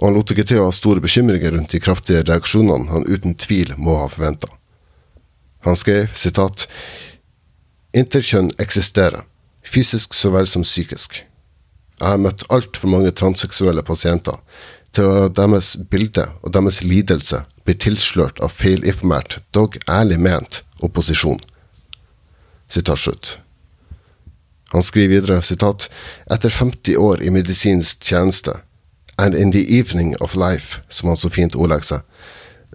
[0.00, 3.36] og han lot ikke til å ha store bekymringer rundt de kraftige reaksjonene han uten
[3.36, 4.48] tvil må ha forventa.
[5.66, 6.66] Han skrev sitat
[7.92, 9.26] Interkjønn eksisterer,
[9.66, 11.18] fysisk så vel som psykisk.
[12.00, 14.38] Jeg har møtt altfor mange transseksuelle pasienter
[14.94, 20.62] til å la deres bilde og deres lidelse bli tilslørt av feilinformert, dog ærlig ment,
[20.80, 21.42] opposisjon.
[22.70, 23.38] Slutt.
[24.72, 25.88] Han skriver videre sitat
[26.30, 28.60] etter 50 år i medisinsk tjeneste
[29.18, 32.28] and in the evening of life, som han så fint ordlegger seg,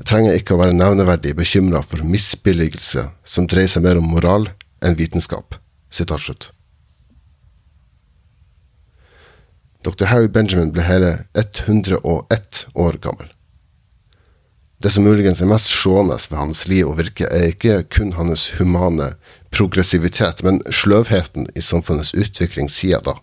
[0.05, 4.49] trenger ikke å være nevneverdig bekymra for misbilligelse som dreier seg mer om moral
[4.83, 5.55] enn vitenskap.
[5.89, 6.49] Sitat slutt.
[9.85, 10.09] Dr.
[10.09, 13.29] Harry Benjamin ble hele 101 år gammel.
[14.83, 18.49] Det som muligens er mest slående ved hans liv og virke, er ikke kun hans
[18.57, 19.13] humane
[19.55, 23.15] progressivitet, men sløvheten i samfunnets utvikling siden da.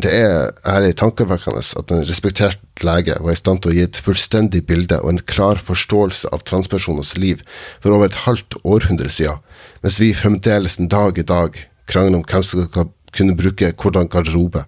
[0.00, 3.98] Det er ærlig tankevekkende at en respektert lege var i stand til å gi et
[3.98, 7.42] fullstendig bilde og en klar forståelse av transpersoners liv
[7.82, 9.42] for over et halvt århundre siden,
[9.82, 11.58] mens vi fremdeles en dag i dag
[11.90, 14.64] krangler om hvem som skal kunne bruke hvordan garderobe,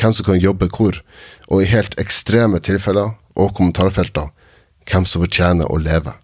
[0.00, 1.02] hvem som kan jobbe hvor,
[1.50, 4.30] og i helt ekstreme tilfeller og kommentarfelter
[4.90, 6.14] hvem som fortjener å leve.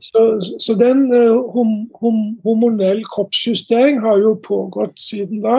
[0.00, 0.20] Så,
[0.58, 5.56] så den uh, hom, hom, hormonell kroppsjustering har jo pågått siden da.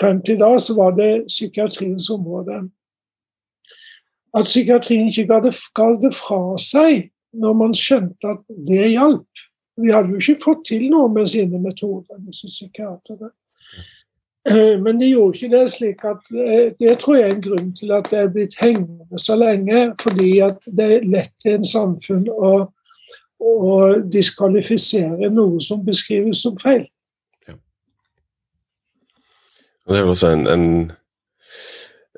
[0.00, 2.62] Frem til da så var det psykiatriens område.
[4.32, 9.44] At psykiatrien ikke ga det, ga det fra seg når man skjønte at det hjalp.
[9.80, 13.32] Vi hadde jo ikke fått til noe med sine metoder, disse psykiaterne.
[14.84, 17.92] Men de gjorde ikke det slik at eh, Det tror jeg er en grunn til
[17.94, 19.92] at det er blitt hengende så lenge.
[20.02, 22.54] Fordi at det er lett i en samfunn å
[23.42, 23.76] å
[24.06, 26.84] diskvalifisere noe som beskrives som feil.
[27.48, 27.56] Ja.
[29.88, 30.66] Det er vel også en, en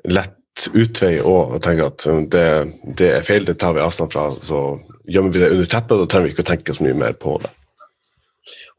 [0.05, 2.47] lett utvei å tenke at det,
[2.97, 4.29] det, er feil, det tar vi avstand fra.
[4.45, 4.61] Så
[5.11, 7.37] gjemmer vi det under teppet, da trenger vi ikke å tenke så mye mer på
[7.43, 7.51] det.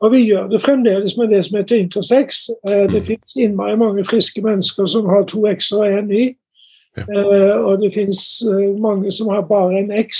[0.00, 2.48] Og vi gjør det fremdeles med det som heter intersex.
[2.68, 6.24] Eh, det fins finnes innmari mange friske mennesker som har to x-er og én y.
[6.96, 10.16] Eh, og det finnes eh, mange som har bare en x.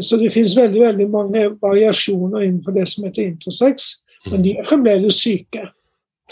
[0.00, 3.82] Så det finnes veldig veldig mange variasjoner innenfor det som heter intersex,
[4.30, 5.64] men de er fremdeles syke.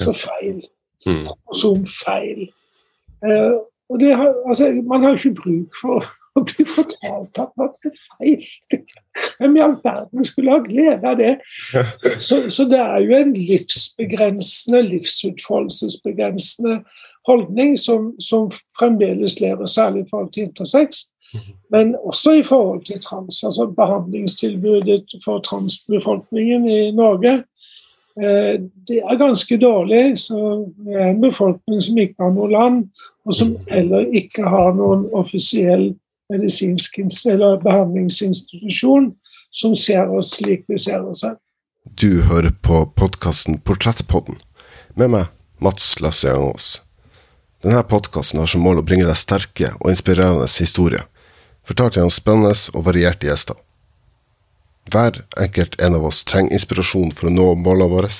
[0.00, 0.60] Så feil.
[1.06, 1.24] Mm.
[1.26, 2.46] Kromosomfeil.
[3.92, 6.07] Og har, altså, man har ikke bruk for
[6.38, 8.46] å bli fortalt at det er feil.
[9.37, 11.35] Hvem i all verden skulle ha glede av det?
[12.16, 16.78] Så, så, det er jo en livsbegrensende, livsutfoldelsesbegrensende
[17.28, 21.05] holdning som, som fremdeles lever, særlig i forhold til intersex.
[21.72, 23.44] Men også i forhold til trans.
[23.44, 27.44] Altså behandlingstilbudet for transbefolkningen i Norge.
[28.20, 30.18] Eh, det er ganske dårlig.
[30.18, 30.37] Så
[30.85, 32.85] det er en befolkning som ikke har noe land,
[33.26, 35.92] og som heller ikke har noen offisiell
[36.32, 36.98] medisinsk
[37.30, 39.12] eller behandlingsinstitusjon
[39.52, 41.38] som ser oss slik vi ser oss selv.
[41.85, 44.38] Du hører på podkasten Portrettpodden
[44.94, 45.26] med meg,
[45.58, 46.32] Mats Lasse
[47.62, 51.06] Denne podkasten har som mål å bringe deg sterke og inspirerende historier
[51.66, 53.58] fortalt gjennom spennende og varierte gjester.
[54.90, 58.11] Hver enkelt en av oss trenger inspirasjon for å nå målene våre,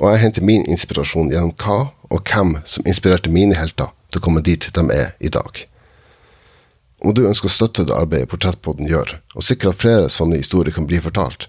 [0.00, 4.24] og jeg henter min inspirasjon gjennom hva og hvem som inspirerte mine helter til å
[4.24, 5.68] komme dit de er i dag.
[6.98, 10.74] Om du ønsker å støtte det arbeidet Portrettpodden gjør, og sikre at flere sånne historier
[10.74, 11.42] kan bli fortalt,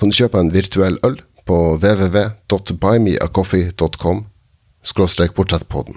[0.00, 4.24] kan du kjøpe en virtuell øl på www.buymeacoffee.com
[5.36, 5.96] portrettpodden.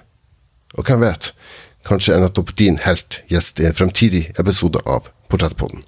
[0.75, 1.31] Og hvem vet,
[1.87, 5.85] kanskje er nettopp din helt gjest i en fremtidig episode av Portrettpodden.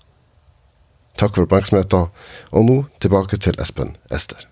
[1.18, 2.12] Takk for oppmerksomheten,
[2.52, 4.46] og nå tilbake til Espen Ester.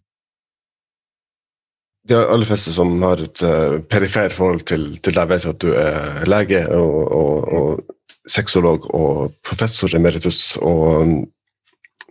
[2.09, 5.71] De aller fleste som har et uh, perifer forhold til, til deg, vet at du
[5.73, 7.94] er lege og, og, og
[8.29, 11.27] sexolog og professor emeritus, og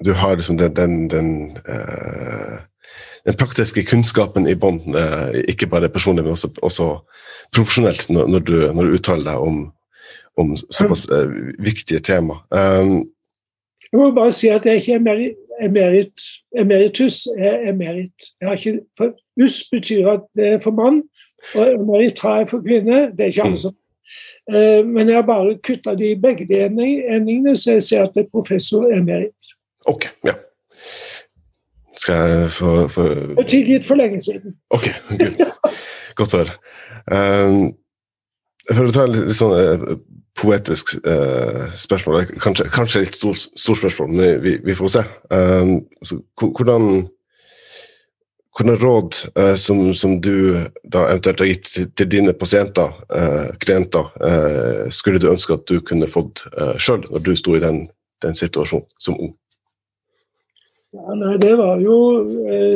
[0.06, 2.58] du har liksom den, den, den, eh,
[3.26, 6.90] den praktiske kunnskapen i bånn, uh, ikke bare personlig, men også, også
[7.56, 9.60] profesjonelt, når, når, du, når, du, uttaler deg om,
[10.42, 11.06] om såpass
[11.64, 12.42] viktige tema.
[12.52, 13.06] Um,
[13.94, 15.00] jeg må bare si at jeg ikke er
[15.68, 16.28] emerit,
[16.60, 18.30] emeritus, er emerit.
[18.42, 19.14] Ikke, for
[19.44, 21.04] us betyr at det er for mann,
[21.54, 23.06] og emerit jeg for kvinne.
[23.14, 23.83] Det er ikke alle som uh,
[24.50, 28.32] Men jeg har bare kutta de begge de endingene, så jeg ser at det er
[28.34, 29.54] professor emerit.
[29.88, 30.34] Ok, ja.
[31.98, 33.06] Skal jeg få, få...
[33.48, 34.56] Tilgitt for lenge siden.
[34.74, 34.90] Ok,
[35.20, 35.44] good.
[36.18, 36.58] Godt å høre.
[37.12, 37.74] Um,
[38.72, 39.96] for å ta litt sånn uh,
[40.40, 45.04] poetisk uh, spørsmål, kanskje, kanskje litt stort stor spørsmål, men vi, vi får se.
[45.30, 45.76] Um,
[46.06, 47.06] så, hvordan,
[48.58, 53.50] hvordan råd eh, som, som, du da eventuelt har gitt til, til dine pasienter, eh,
[53.64, 54.12] klienter,
[54.94, 57.88] skulle du ønske at du kunne fått eh, sjøl, når du sto i den,
[58.22, 59.34] den situasjonen som ung?
[60.94, 61.96] Ja, nei, det var jo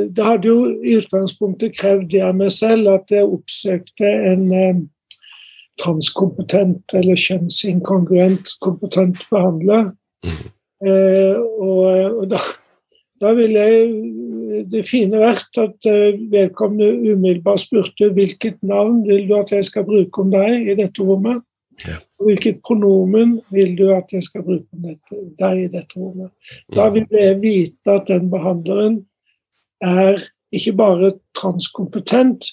[0.10, 4.88] Det hadde jo i utgangspunktet krevd det av meg selv at jeg oppsøkte en
[5.78, 9.92] transkompetent eller kjønnsinkongruent kompetent behandler.
[10.26, 10.40] Mm.
[10.88, 12.42] Eh, og, og da,
[13.22, 13.64] da, ville
[14.72, 19.86] det fine vært at eh, vedkommende umiddelbart spurte hvilket navn vil du at jeg skal
[19.88, 21.44] bruke om deg i dette rommet.
[21.86, 22.00] Ja.
[22.18, 26.32] Og hvilket pronomen vil du at jeg skal bruke om dette, deg i dette rommet.
[26.74, 26.96] Da mm.
[26.96, 29.02] vil jeg vite at den behandleren
[29.86, 32.50] er ikke bare transkompetent,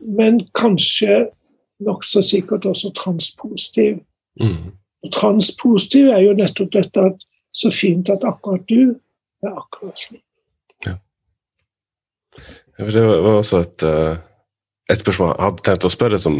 [0.00, 1.28] men kanskje
[1.84, 4.00] nokså sikkert også transpositiv.
[4.40, 4.74] Mm.
[5.04, 8.96] Og transpositiv er jo nettopp dette at så fint at akkurat du
[9.44, 10.23] er akkurat slik.
[12.78, 14.16] Det var også et, eh,
[14.90, 16.38] et, spørsmål jeg hadde tenkt å spørre, som,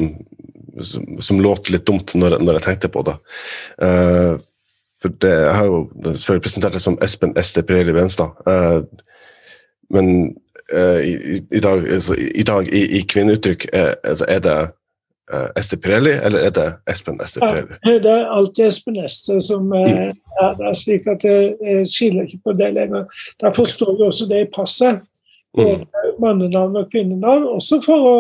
[0.82, 3.14] som, som låt litt dumt når, når, jeg tenkte på det.
[3.78, 4.34] Uh,
[5.02, 8.34] for det, Jeg har jo selvfølgelig presentert det som Espen Este Pirelli Benstad.
[8.48, 8.82] Uh,
[9.94, 10.34] men
[10.74, 14.58] uh, i, i, dag, altså, i, dag, i, i kvinneuttrykk, altså, er det
[15.32, 17.78] uh, Ester Pirelli, eller er det Espen Ester Pirelli?
[17.84, 20.10] Ja, det er alltid Espen Ester som uh,
[20.42, 23.04] er der, slik at jeg, jeg skiller ikke på det lenger.
[23.40, 25.04] Derfor står jo også det i passet.
[25.54, 26.16] Både mm.
[26.22, 27.46] mannenavn og kvinnenavn.
[27.56, 28.16] Også for å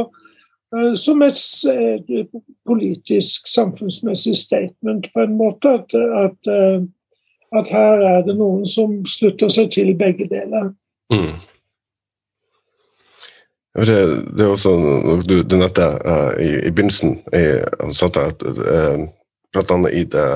[0.74, 1.38] uh, som et
[2.66, 5.78] politisk, samfunnsmessig statement, på en måte.
[5.78, 6.54] At, at,
[7.58, 10.72] at her er det noen som slutter seg til begge deler.
[11.12, 11.34] Mm.
[13.74, 13.96] Det,
[14.38, 14.70] det er også
[15.26, 17.42] du, du nevnte uh, i, i, begynnelsen i,
[17.82, 19.00] at uh,
[19.54, 20.26] blant annet i det,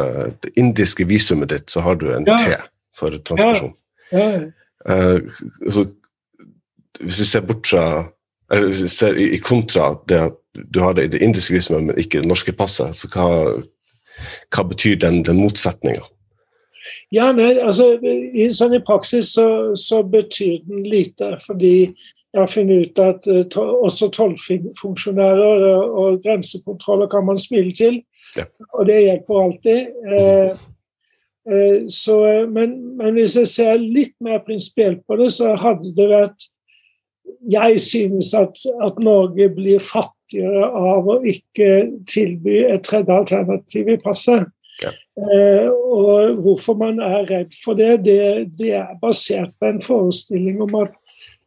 [0.42, 2.38] det, indiske visumet ditt så har du en ja.
[2.38, 2.56] T
[2.98, 3.76] for transperson.
[4.10, 4.24] Ja.
[4.24, 4.40] Ja.
[4.88, 5.22] Uh,
[5.66, 5.86] altså,
[7.00, 7.84] hvis vi ser bort fra
[8.52, 10.36] eller hvis vi ser i, i, kontra det at
[10.74, 13.26] du har det i det indiske visumet, men ikke det norske passet, så hva,
[14.54, 16.06] hva betyr den, den motsetninga?
[17.12, 21.90] Ja, nei, altså i, sånn i praksis så, så betyr den lite, fordi
[22.32, 28.02] jeg har funnet ut at uh, også tollfunksjonærer og grensekontroller kan man smile til.
[28.36, 28.44] Ja.
[28.76, 29.94] Og det hjelper alltid.
[30.04, 30.50] Uh,
[31.48, 32.18] uh, så,
[32.52, 36.48] men, men, hvis jeg ser litt mer prinsipielt på det, så hadde det vært
[37.50, 41.68] Jeg synes at, at, Norge blir fattigere av å ikke
[42.10, 44.48] tilby et tredje alternativ i passet.
[44.78, 44.92] Ja.
[45.74, 48.20] og hvorfor man er redd for det, det,
[48.60, 50.94] det er basert på en forestilling om at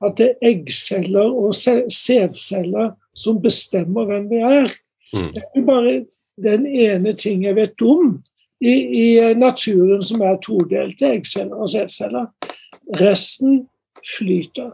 [0.06, 4.74] at det er eggceller og sædceller som bestemmer hvem vi er.
[5.14, 5.30] Mm.
[5.34, 5.96] Det er jo bare
[6.44, 8.16] den ene ting jeg vet om
[8.62, 12.30] i, i naturen som er todelte eggceller og sædceller.
[13.02, 13.66] Resten
[14.18, 14.72] flyter.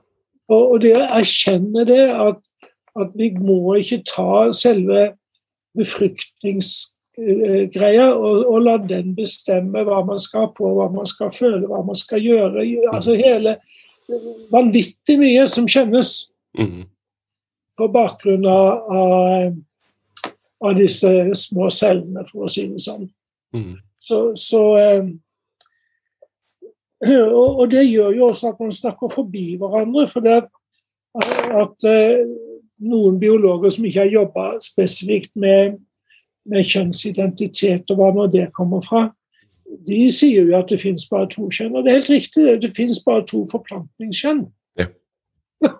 [0.48, 2.36] Og, og, det å erkjenne det, at,
[3.00, 5.12] at, vi må ikke ta selve
[5.78, 11.82] befruktningsgreia og, og, la den bestemme hva man skal på, hva man skal føle, hva
[11.86, 12.60] man skal gjøre.
[12.94, 13.52] Altså hele
[14.54, 16.84] vanvittig mye som kjennes mm.
[17.78, 19.54] på bakgrunn av, av,
[20.64, 23.06] av, disse små cellene, for å si det sånn.
[23.56, 23.76] Mm.
[24.08, 25.04] Så, så eh,
[27.06, 30.08] og, og, det gjør jo også at man snakker forbi hverandre.
[30.08, 30.48] For det at,
[31.64, 32.24] at eh,
[32.78, 35.78] noen biologer som ikke har jobba spesifikt med,
[36.46, 39.08] med kjønnsidentitet og hva nå det kommer fra,
[39.88, 41.76] de sier jo at det finnes bare to kjønn.
[41.76, 44.46] Og det er helt riktig, det, finnes bare to forplantningskjønn.
[44.80, 44.90] Ja.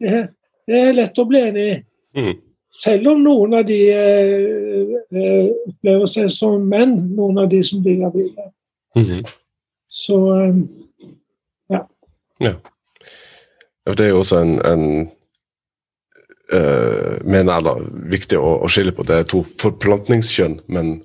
[0.00, 0.28] Det,
[0.66, 1.76] Det er lett å bli enig i.
[2.16, 2.34] Mm.
[2.80, 7.82] Selv om noen av de eh, eh, opplever seg som menn, noen av de som
[7.82, 8.50] blir gravide.
[8.98, 9.24] Mhm.
[9.90, 10.18] Så
[11.70, 11.86] ja.
[12.38, 12.54] Ja.
[13.86, 14.84] Ja, Det er jo også en, en
[16.52, 17.74] uh, mener jeg da,
[18.12, 19.06] viktig å, å skille på.
[19.08, 20.98] Det er to forplantningskjønn, men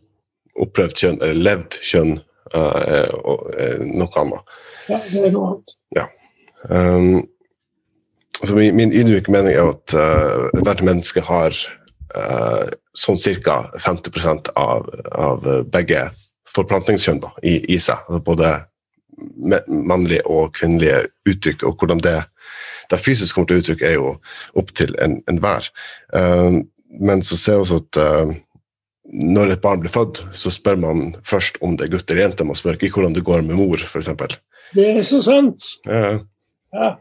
[0.62, 2.18] opplevd kjønn, eller levd kjønn,
[2.54, 3.10] uh, er,
[3.58, 4.54] er noe annet.
[4.92, 5.76] ja, det er noe annet.
[5.98, 6.06] Ja.
[6.70, 7.26] Um,
[8.42, 11.58] altså min, min ydmyke mening er at uh, hvert menneske har
[12.18, 13.58] uh, sånn ca.
[13.82, 16.08] 50% av, av begge
[16.56, 18.04] forplantningskjønn da, i, i seg.
[18.08, 18.54] Altså både
[19.68, 22.16] mannlige og kvinnelige uttrykk, og hvordan det,
[22.91, 24.16] det fysisk kommer til uttrykk, er jo
[24.59, 25.70] opp til en- enhver.
[26.13, 26.63] Um,
[27.01, 28.34] men så ser vi også at uh,
[29.13, 32.43] når et barn blir født, så spør man først om det er gutt eller jente.
[32.47, 34.09] Man spør ikke hvordan det går med mor, f.eks.
[34.76, 35.72] Det er så sant.
[35.86, 36.18] Ja,
[36.76, 36.95] Ja.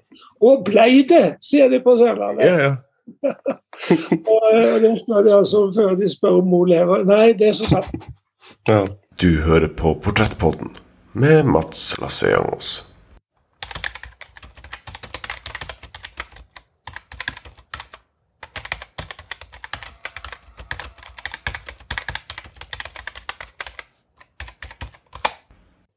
[0.44, 2.44] Og blei det, sier de på Sørlandet.
[2.46, 2.74] ja, ja.
[3.84, 7.02] Eh, og det spør de altså før de spør om mor lever.
[7.08, 8.04] Nei, det er så sant.
[8.68, 8.84] Ja.
[9.20, 10.70] Du hører på Portrettpodden
[11.14, 12.86] med Mats Lasseangos.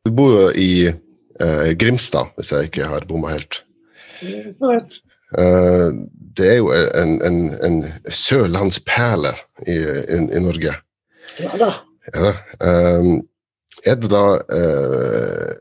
[0.05, 3.63] Du bor jo i eh, Grimstad, hvis jeg ikke har bomma helt.
[4.21, 5.01] Det.
[5.37, 5.89] Eh,
[6.37, 9.33] det er jo en, en, en sørlandsperle
[9.65, 10.77] i, i, i Norge.
[11.41, 11.71] Ja da.
[12.13, 13.09] Ja, eh,
[13.85, 15.53] er det da eh,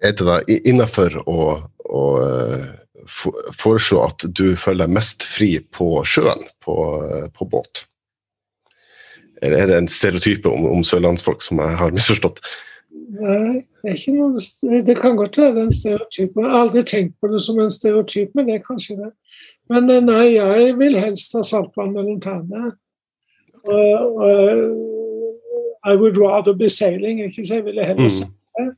[0.00, 1.46] Er det da innafor å,
[1.84, 2.68] å eh,
[3.58, 6.76] foreslå at du føler deg mest fri på sjøen, på,
[7.36, 7.84] på båt?
[9.42, 12.40] Eller er det en stereotype om, om sørlandsfolk som jeg har misforstått?
[12.90, 16.36] Nei, det er ikke noe Det kan godt være en stereotyp.
[16.36, 19.10] Jeg har aldri tenkt på det som en stereotyp, men det er kanskje det.
[19.70, 22.74] Men eh, nei, jeg vil helst ha saltvann mellom tærne.
[23.60, 24.62] Og, og,
[25.86, 28.08] I would rather be sailing, ikke så jeg ville heller Mm.
[28.08, 28.74] seile.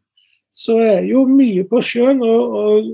[0.52, 2.90] Så jeg er jo mye på sjøen og, og,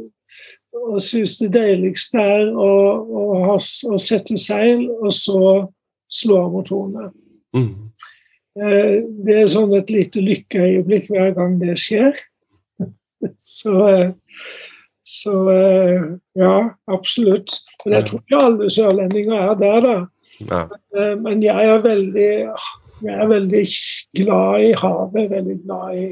[0.93, 2.71] og syns det deiligste er å,
[3.03, 3.57] å, ha,
[3.93, 5.67] å sette seil, og så
[6.11, 7.11] slå av motorene.
[7.57, 7.75] Mm.
[9.25, 12.17] Det er sånn et lite lykkeøyeblikk hver gang det skjer.
[13.43, 14.11] Så, eh,
[15.09, 16.03] så eh,
[16.39, 17.51] ja, absolutt.
[17.85, 19.95] Men jeg tror ikke alle sørlendinger er der, da.
[20.51, 20.61] Ja.
[20.95, 22.31] Eh, Men jeg er veldig,
[23.03, 23.65] jeg er veldig
[24.21, 25.31] glad i havet.
[25.31, 26.07] Veldig glad i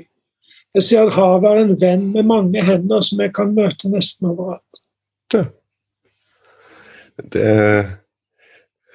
[0.77, 4.29] Jeg ser at havet er en venn med mange hender som jeg kan møte nesten
[4.29, 4.83] overalt.
[7.33, 7.53] Det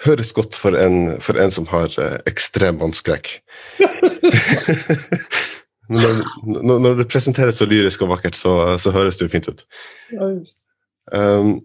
[0.06, 3.34] høres godt for en, for en som har eh, ekstrem vannskrekk.
[5.92, 9.66] når, når, det presenteres så lyrisk og vakkert, så, så høres det jo fint ut.
[10.14, 10.68] Ja, just.
[11.12, 11.60] Um,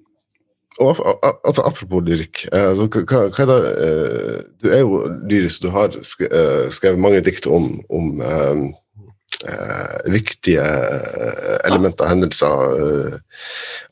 [0.79, 0.99] og
[1.45, 4.99] altså, apropos lyrikk, eh, altså, hva, hva er det, uh, du er jo
[5.31, 8.61] lyrisk, du har eh, skrevet mange dikt om, om eh,
[9.49, 10.67] uh, viktige
[11.65, 13.17] elementer og hendelser uh,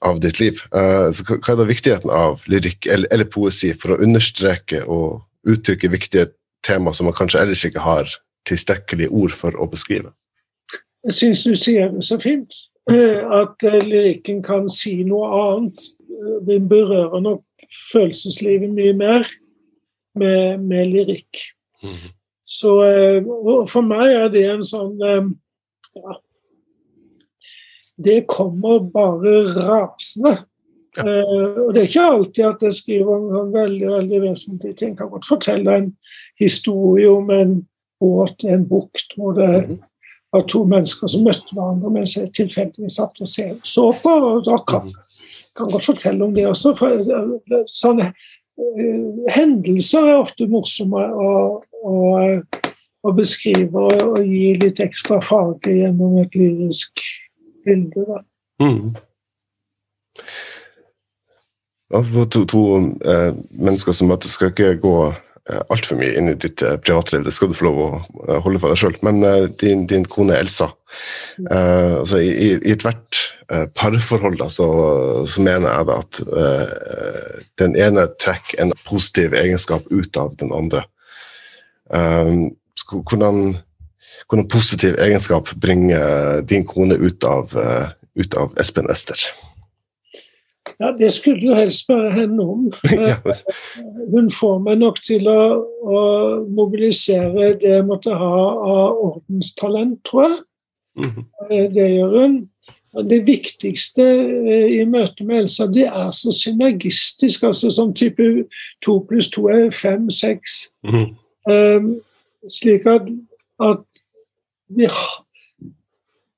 [0.04, 0.60] av ditt liv.
[0.68, 5.24] Så hva, hva er da viktigheten av lyrikk eller, eller poesi for å understreke og
[5.48, 6.28] uttrykke viktige
[6.64, 8.12] tema som man kanskje ellers ikke har
[8.48, 10.12] tilstrekkelige ord for å beskrive?
[11.04, 12.52] Jeg syns du sier det så fint.
[13.40, 15.80] At lyrikken kan si noe annet.
[16.14, 17.44] Eh, Den berører nok
[17.92, 19.28] følelseslivet mye mer
[20.14, 21.42] med, med lyrikk.
[22.46, 23.24] Så eh,
[23.70, 25.28] for meg er det en sånn eh,
[25.98, 26.18] ja,
[27.96, 30.36] Det kommer bare rasende.
[30.98, 34.92] Eh, og det er ikke alltid at jeg skriver om sånn veldig veldig vesentlige ting.
[34.94, 35.90] Jeg kan godt fortelle en
[36.40, 37.56] historie om en
[38.02, 39.78] båt i en bukt hvor det
[40.34, 44.66] var to mennesker som møtte hverandre mens jeg tilfeldigvis satt og så på og drakk
[44.72, 45.04] kaffe.
[45.56, 46.74] Kan godt fortelle om det også.
[46.78, 51.32] For eh, sånne eh, hendelser er ofte morsomme å,
[51.84, 51.96] å,
[53.04, 57.04] å beskrive og, og gi litt ekstra farge gjennom et lyrisk
[57.66, 58.06] bilde.
[58.08, 58.22] Da.
[58.62, 58.94] Mm.
[61.94, 62.62] To, to
[63.06, 64.96] eh, mennesker som møtes, skal ikke gå
[65.44, 67.24] altfor mye inn i ditt eh, privatliv.
[67.26, 67.88] Det skal du få lov å
[68.28, 68.96] eh, holde for deg sjøl.
[69.04, 70.70] Men eh, din, din kone Elsa
[71.50, 73.20] uh, altså, I i, i ethvert
[73.50, 74.68] eh, parforhold da, så,
[75.28, 80.54] så mener jeg da at uh, den ene trekker en positiv egenskap ut av den
[80.54, 80.84] andre.
[81.92, 82.32] Eh,
[82.84, 83.56] hvordan,
[84.28, 89.20] hvordan positiv egenskap bringer din kone ut av, eh, ut av Espen Ester?
[90.80, 92.64] Ja, det skulle du helst spørre henne om.
[94.14, 95.40] Hun får meg nok til å,
[95.86, 96.00] å
[96.50, 98.32] mobilisere det jeg måtte ha
[98.74, 100.40] av ordenstalent, tror jeg.
[101.50, 102.34] Eh, Det gjør hun.
[103.10, 107.42] Det viktigste eh, i møte med Elsa, det er så synergistisk.
[107.48, 108.22] altså Som type
[108.84, 110.68] to pluss to er fem, seks.
[110.86, 111.14] Mhm.
[111.50, 111.88] Um,
[112.48, 113.08] slik at,
[113.60, 113.82] at
[114.70, 115.23] vi, ha-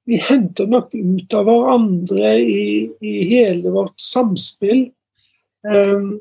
[0.07, 2.67] vi henter nok ut av hverandre i,
[3.03, 4.87] i hele vårt samspill.
[5.67, 6.21] Um,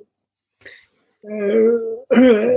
[1.30, 2.56] eh,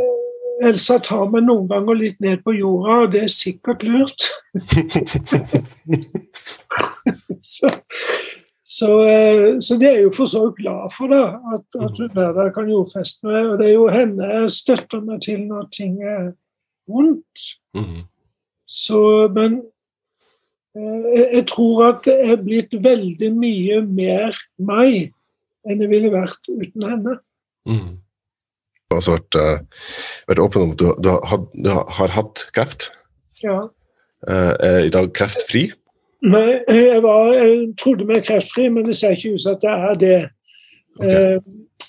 [0.68, 4.30] Elsa tar meg noen ganger litt ned på jorda, og det er sikkert lurt.
[7.52, 7.70] så,
[8.62, 12.02] så, eh, så det er jeg jo for så vidt glad for, da, at, at
[12.02, 13.52] hun er der kan jordfeste meg.
[13.52, 16.30] Og det er jo henne jeg støtter meg til når ting er
[16.88, 17.50] vondt.
[17.76, 18.06] Mhm.
[18.68, 19.00] Så,
[19.32, 19.62] men
[20.78, 25.10] jeg, jeg tror at det er blitt veldig mye mer meg
[25.68, 27.16] enn det ville vært uten henne.
[27.68, 27.98] Mm.
[28.88, 29.90] Du har vært, eh,
[30.30, 32.88] vært åpen om at du, du, har, du har hatt kreft.
[33.42, 33.66] Ja.
[34.26, 35.68] Eh, er i dag kreftfri.
[36.24, 39.90] Nei, jeg, var, jeg trodde meg kreftfri, men det ser ikke ut som at jeg
[39.90, 40.18] er det.
[41.04, 41.36] Eh,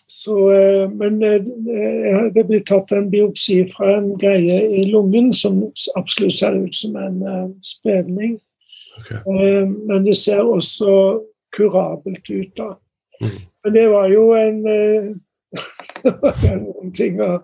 [0.09, 5.63] så, eh, men eh, det blir tatt en biopsi fra en greie i lungen som
[5.97, 8.39] absolutt ser ut som en eh, spredning.
[9.07, 10.93] Eh, men det ser også
[11.55, 12.73] kurabelt ut, da.
[13.63, 15.09] Men det var jo en eh,
[16.03, 17.39] det var noen ting å,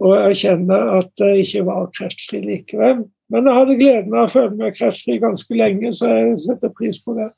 [0.00, 3.04] å erkjenne at jeg ikke var kreftfri likevel.
[3.32, 7.00] Men jeg hadde gleden av å føle meg kreftfri ganske lenge, så jeg setter pris
[7.04, 7.30] på det.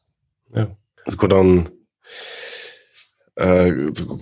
[1.16, 1.60] Hvordan
[3.42, 3.70] uh,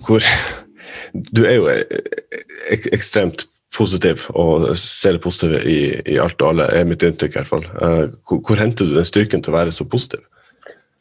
[0.05, 0.25] hvor,
[1.35, 3.45] Du er jo ek, ekstremt
[3.75, 5.79] positiv og ser det positive i,
[6.13, 7.67] i alt og alle, er mitt inntrykk i hvert fall.
[7.81, 10.23] Eh, hvor, hvor henter du den styrken til å være så positiv?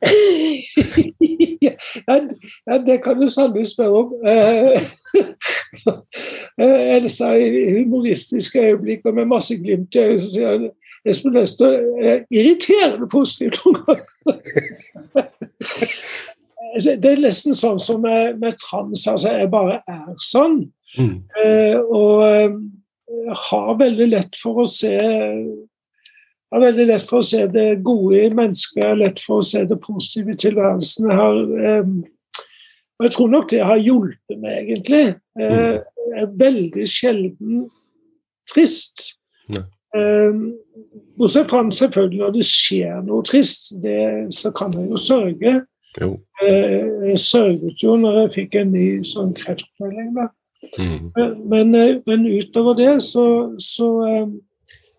[1.64, 4.09] ja, ja, det kan du sannelig spørre om.
[4.27, 4.75] Eh,
[6.62, 10.70] eh, Elsa i humoristiske øyeblikk og med masse glimt i øyet sier han
[11.05, 14.07] Espen Lester er irriterende positivt noen ganger.
[16.75, 19.07] Altså, det er nesten sånn som med, med trans.
[19.07, 20.57] altså Jeg bare er sånn.
[21.01, 22.57] Eh, og eh,
[23.51, 24.95] har veldig lett for å se
[26.55, 29.47] har veldig lett for å se det gode i mennesket, jeg har lett for å
[29.47, 31.09] se det positive i tilværelsen.
[31.11, 31.40] Jeg, har,
[31.70, 32.45] eh,
[32.95, 35.05] og jeg tror nok det har hjulpet meg, egentlig.
[35.40, 37.64] Eh, jeg er veldig sjelden
[38.51, 39.16] trist.
[39.95, 40.38] Eh,
[41.18, 43.99] bortsett fra selvfølgelig når det skjer noe trist, det,
[44.34, 45.57] så kan jeg jo sørge.
[46.01, 46.09] Jo.
[46.42, 50.14] Eh, jeg sørget jo når jeg fikk en ny sånn kreftmelding.
[50.16, 50.30] da.
[51.17, 53.27] Men, men, eh, men utover det så,
[53.59, 54.27] så eh,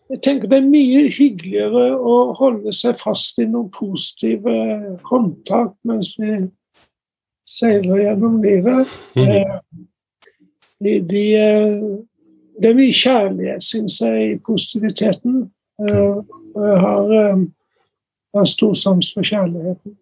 [0.09, 4.53] jeg tenker Det er mye hyggeligere å holde seg fast i noen positive
[5.09, 6.43] håndtak mens vi
[7.49, 8.91] seiler gjennom livet.
[9.17, 9.85] Mm.
[10.85, 11.81] De, de, eh,
[12.61, 15.45] det er mye kjærlighet, syns jeg, i positiviteten.
[15.81, 16.15] Eh,
[16.55, 17.39] Og jeg har, eh,
[18.33, 19.97] jeg har stor sans for kjærligheten.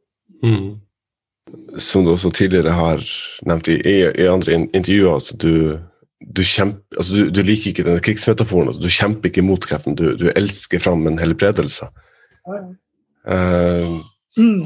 [1.77, 3.01] Som du også tidligere har
[3.45, 5.79] nevnt i, i, andre intervjuer, altså du,
[6.23, 8.67] du, kjemper, altså du, du liker ikke denne krigsmetaforen.
[8.71, 11.89] Altså du kjemper ikke mot kreften, du, du elsker fram en helbredelse.
[13.27, 13.99] Eh,
[14.37, 14.63] Mm.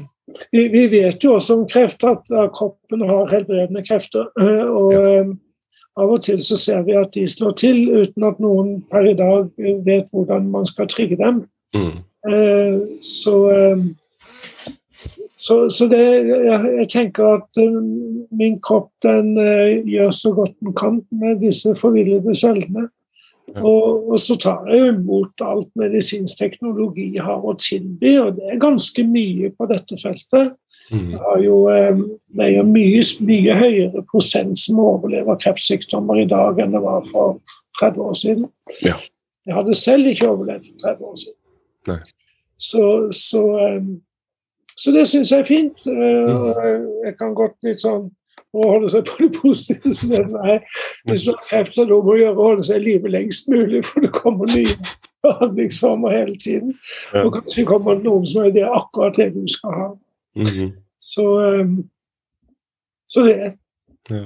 [0.51, 4.27] Vi, vi vet jo også om kreft at kroppen har helbredende krefter.
[4.39, 5.23] eh, Og ja.
[5.97, 9.15] av og til så ser vi at de slår til uten at noen per i
[9.15, 11.45] dag eh, vet hvordan man skal trigge dem.
[11.75, 13.83] Eh, Så, eh,
[15.37, 17.79] så, så det, jeg, jeg tenker at eh,
[18.37, 22.87] min kropp den uh, gjør så godt den kan med disse forvillede cellene.
[23.55, 28.59] Og, og så tar jeg imot alt medisinsk teknologi har å tilby, og det er
[28.59, 30.57] ganske mye på dette feltet.
[30.89, 32.01] Det har jo um,
[32.35, 37.07] det er jo mye, mye høyere prosent som overlever kreftsykdommer i dag enn det var
[37.07, 37.39] for
[37.79, 38.49] 30 år siden.
[38.83, 38.97] Ja.
[39.47, 41.39] Jeg hadde selv ikke overlevd for 30 år siden.
[41.87, 42.01] Nei.
[42.57, 42.83] Så,
[43.15, 43.89] så, eh,
[44.77, 45.87] så det syns jeg er fint.
[45.89, 48.07] Eh, Jeg kan godt litt sånn
[48.57, 49.91] å holde seg på det positive.
[49.93, 50.59] Så det, nei,
[51.09, 53.49] hvis du har kreft, så da må du gjøre å holde seg i live lengst
[53.51, 54.77] mulig, for det kommer nye
[55.25, 56.73] behandlingsformer hele tiden.
[57.25, 59.87] Og kanskje kommer det noen som er det akkurat det du skal ha.
[60.39, 60.73] mhm.
[61.07, 61.69] Så, eh,
[63.07, 63.53] så det.
[64.11, 64.23] Ja.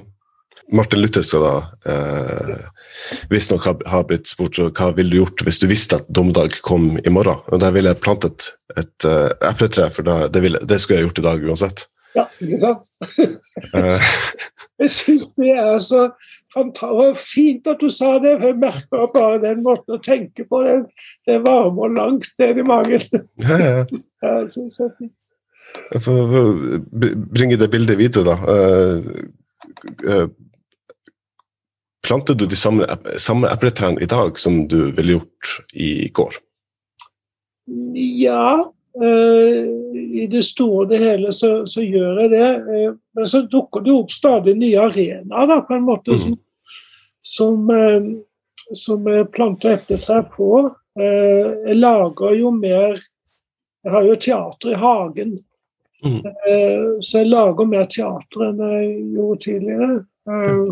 [0.72, 1.56] Martin Luther skal da
[1.92, 2.58] eh,
[3.32, 6.94] visstnok ha, ha blitt spurt hva ville du gjort hvis du visste at dommedag kom
[7.02, 7.42] i morgen.
[7.52, 11.10] Og Der ville jeg plantet et eh, epletre, for da, det, ville, det skulle jeg
[11.10, 11.88] gjort i dag uansett.
[12.16, 12.92] Ja, ikke sant?
[13.18, 14.14] Eh,
[14.82, 16.08] Jeg syns det er så
[16.54, 20.64] fantastisk fint at du sa det, for jeg merker bare den måten å tenke på.
[20.66, 20.78] Det,
[21.30, 23.04] det varmer langt ned i magen.
[23.46, 23.84] ja, ja.
[24.24, 25.30] Ja, jeg synes det er fint.
[26.04, 26.80] For, å
[27.32, 28.56] bringe det bildet videre, da.
[28.56, 29.30] eh,
[32.02, 32.88] planter du de samme,
[33.22, 36.40] samme epletrærne i dag som du ville gjort i går?
[37.96, 39.66] Ja, Eh,
[40.24, 42.48] I det store og det hele så, så gjør jeg det.
[42.60, 46.36] Eh, men så dukker det opp stadig nye arenaer, da, på en måte, som,
[47.24, 48.10] som, eh,
[48.76, 50.52] som jeg planter epletrær på.
[51.00, 53.00] Eh, Jeg lager jo mer
[53.82, 55.38] Jeg har jo teater i hagen.
[56.04, 60.06] Eh, Så jeg lager mer teater enn jeg gjorde tidligere.
[60.30, 60.72] Eh,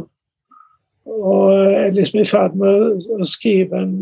[1.09, 3.93] Og jeg er liksom i ferd med å skrive en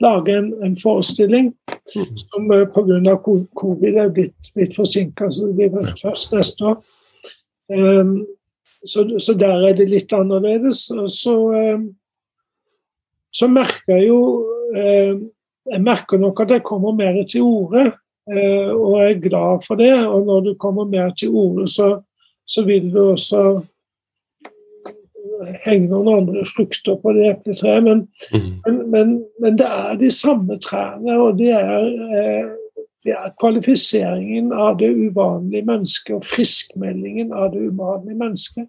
[0.00, 1.46] Lage en, en forestilling
[1.88, 3.14] som eh, pga.
[3.56, 6.76] covid er blitt litt forsinka, så det blir vel først neste år.
[8.84, 10.90] Så, så der er det litt annerledes.
[10.90, 11.36] Og så,
[13.32, 14.20] så merker jeg jo
[15.72, 17.92] Jeg merker nok at jeg kommer mer til orde,
[18.26, 19.92] og er glad for det.
[20.06, 21.96] Og når du kommer mer til orde, så,
[22.46, 23.62] så vil du også
[25.64, 27.84] henge noen andre frukter på det epletreet.
[27.84, 28.02] Men,
[28.66, 34.52] men, men, men det er de samme trærne, og det er, eh, det er kvalifiseringen
[34.52, 38.68] av det uvanlige mennesket og friskmeldingen av det uvanlige mennesket.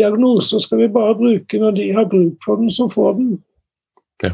[0.00, 3.34] Diagnoser skal vi bare bruke når de har bruk for den, som får den.
[4.24, 4.32] Ja.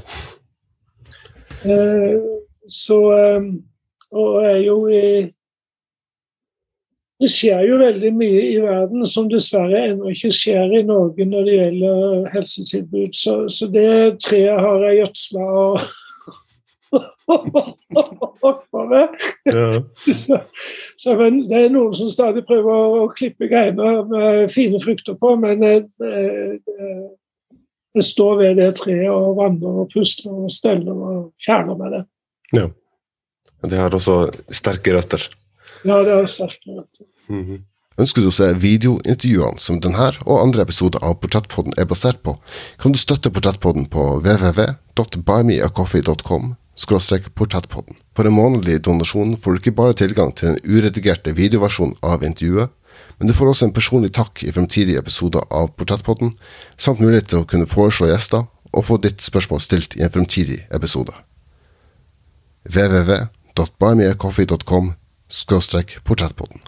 [1.66, 2.20] Eh,
[2.70, 3.51] så eh,
[4.11, 5.05] Og er jo i
[7.21, 11.43] Det skjer jo veldig mye i verden som dessverre ennå ikke skjer i Norge når
[11.45, 13.11] det gjelder helsetilbud.
[13.13, 15.83] Så, så det treet har jeg gjødsla og
[18.41, 19.09] oppover.
[20.15, 20.41] så,
[20.97, 25.17] så men det er noen som stadig prøver å, å klippe greiner med fine frukter
[25.21, 26.59] på, men jeg, jeg,
[28.01, 32.05] jeg står ved det treet og vanner og pusler og steller og kjerner med det.
[32.57, 32.69] Ja.
[33.63, 35.29] Det har også sterke røtter.
[35.85, 36.23] Ja, det er
[37.47, 37.61] -hmm.
[37.99, 42.37] Ønsker du å se videointervjuene som denne og andre episoder av Portrettpodden er basert på,
[42.79, 46.57] kan du støtte Portrettpodden på www.buymeacoffee.com
[47.35, 47.97] portrettpodden.
[48.17, 52.71] For en månedlig donasjon får du ikke bare tilgang til den uredigerte videoversjonen av intervjuet,
[53.19, 56.33] men du får også en personlig takk i fremtidige episoder av Portrettpodden,
[56.79, 60.67] samt mulighet til å kunne foreslå gjester og få ditt spørsmål stilt i en fremtidig
[60.71, 61.13] episode.
[63.55, 64.93] www.buymeacoffee.com
[66.05, 66.61] portrettpodden.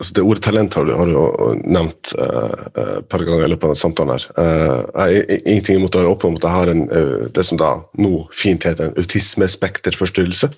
[0.00, 3.50] Altså det ordet talent har du, har du nevnt eh, uh, et par ganger i
[3.50, 4.12] løpet av denne samtalen.
[4.14, 4.26] her.
[4.38, 7.58] Uh, jeg har ingenting imot å åpne om at jeg har en, uh, det som
[7.60, 10.52] da nå fint heter en autismespekterforstyrrelse.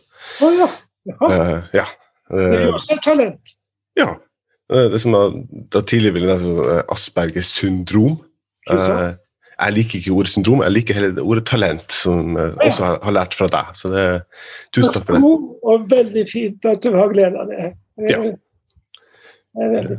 [0.45, 0.69] Å ja.
[1.11, 1.31] Jaha.
[1.35, 1.87] Eh, ja.
[2.31, 3.57] Det er jo Eh, også et talent.
[3.99, 4.13] ja.
[4.73, 5.23] Eh, Det som da,
[5.75, 8.21] da tidligere ville nevnt som eh, Aspergers syndrom.
[8.71, 8.77] Uh?
[8.77, 9.15] Eh,
[9.59, 12.67] jeg liker ikke ordet syndrom, jeg liker heller det ordet talent, som jeg Ja.
[12.69, 13.75] også har, har lært fra deg.
[13.79, 14.07] Så det,
[14.73, 15.23] tusen takk for det.
[15.23, 15.43] God
[15.75, 17.69] og veldig fint at du har glede av det.
[17.99, 18.39] Det er-
[19.53, 19.99] det er veldig.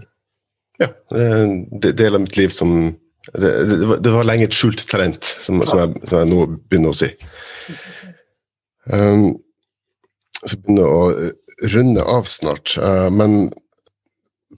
[0.81, 2.97] Ja, det er del av mitt liv som
[3.33, 6.27] Det, det, det var- det var lenge et skjult talent, som, som, jeg, som jeg
[6.27, 7.07] nå begynner å si.
[8.91, 9.37] Um,
[10.43, 13.45] så begynner jeg å eh, runde av snart, uh, men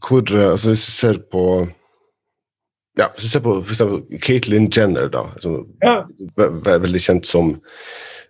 [0.01, 1.43] hvor eh, altså Hvis vi ser på
[2.99, 5.97] ja, hvis du ser på eksempel Caitlyn Jenner, da, som Ja.
[6.37, 7.55] ve- veldig kjent som,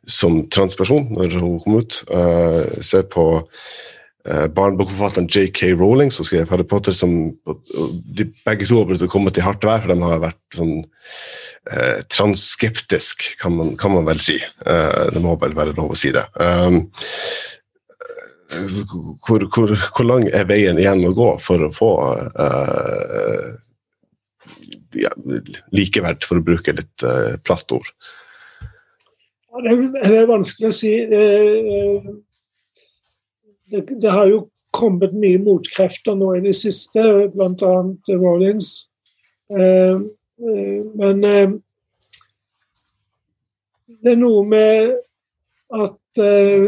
[0.08, 2.00] som transperson når hun kom ut.
[2.10, 5.74] Uh, se på uh, barnebokforfatteren J.K.
[5.78, 7.34] Rowling, som skrev Harry Potter, som
[8.18, 10.80] de begge to har kommet i hardt vær, for de har vært sånn
[11.72, 14.40] uh, transskeptisk, kan man, kan man vel si.
[14.66, 16.26] Uh, det må vel være lov å si det.
[16.42, 16.88] Um,
[19.26, 21.92] hvor, hvor, hvor lang er veien igjen å gå for å få
[22.38, 23.54] uh,
[25.00, 25.12] ja,
[25.76, 27.90] likeverd, for å bruke litt uh, platt ord?
[29.56, 29.72] Det
[30.04, 30.92] er, vanskelig å si.
[31.00, 32.08] Eh,
[33.72, 34.44] Det, det har jo
[34.76, 37.02] kommet mye motkrefter nå i det siste,
[37.34, 37.72] bl.a.
[38.12, 38.90] Rollins.
[39.50, 41.56] Eh, eh, Men eh,
[44.04, 44.94] det er noe med
[45.74, 46.68] at eh,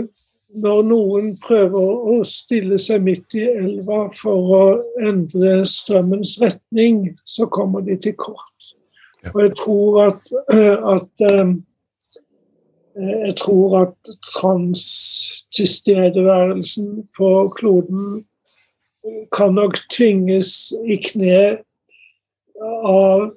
[0.58, 7.46] når noen prøver å stille seg midt i elva for å endre strømmens retning, så
[7.52, 8.74] kommer de til kort.
[9.34, 10.22] Og jeg tror at,
[10.96, 11.48] at eh,
[12.98, 13.98] jeg tror at
[14.32, 18.26] transtilstedeværelsen på kloden
[19.36, 21.58] kan nok tvinges i kne
[22.88, 23.32] av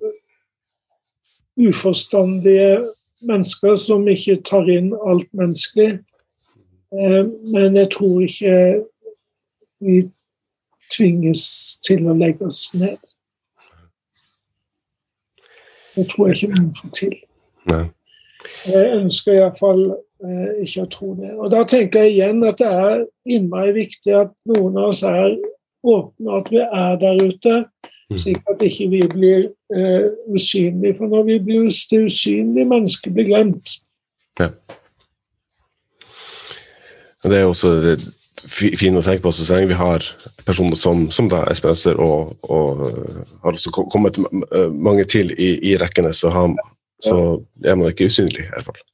[1.61, 2.89] uforstandige
[3.21, 6.01] mennesker som ikke tar inn alt menneskelig.
[6.93, 8.85] Eh, Men jeg tror ikke
[9.81, 10.11] vi
[10.91, 11.45] tvinges
[11.87, 12.99] til å legge oss ned.
[15.95, 17.17] Det tror jeg ikke vi får til.
[17.71, 17.85] Nei.
[18.67, 21.31] Jeg ønsker iallfall eh, ikke å tro det.
[21.37, 25.37] Og Da tenker jeg igjen at det er innmari viktig at noen av oss er
[25.85, 27.55] åpne, at vi er der ute,
[28.19, 30.97] slik at ikke vi blir eh, usynlige.
[30.99, 33.79] For når vi blir det usynlige mennesket blir glemt.
[37.25, 37.97] Det er også
[38.49, 40.05] fint å tenke på så lenge vi har
[40.47, 45.33] personer som, som da Espen Øster og, og øh, har også kommet øh, mange til
[45.37, 46.53] i, i rekkene, så, har,
[47.05, 47.17] så
[47.65, 48.85] er man ikke usynlig, i hvert fall.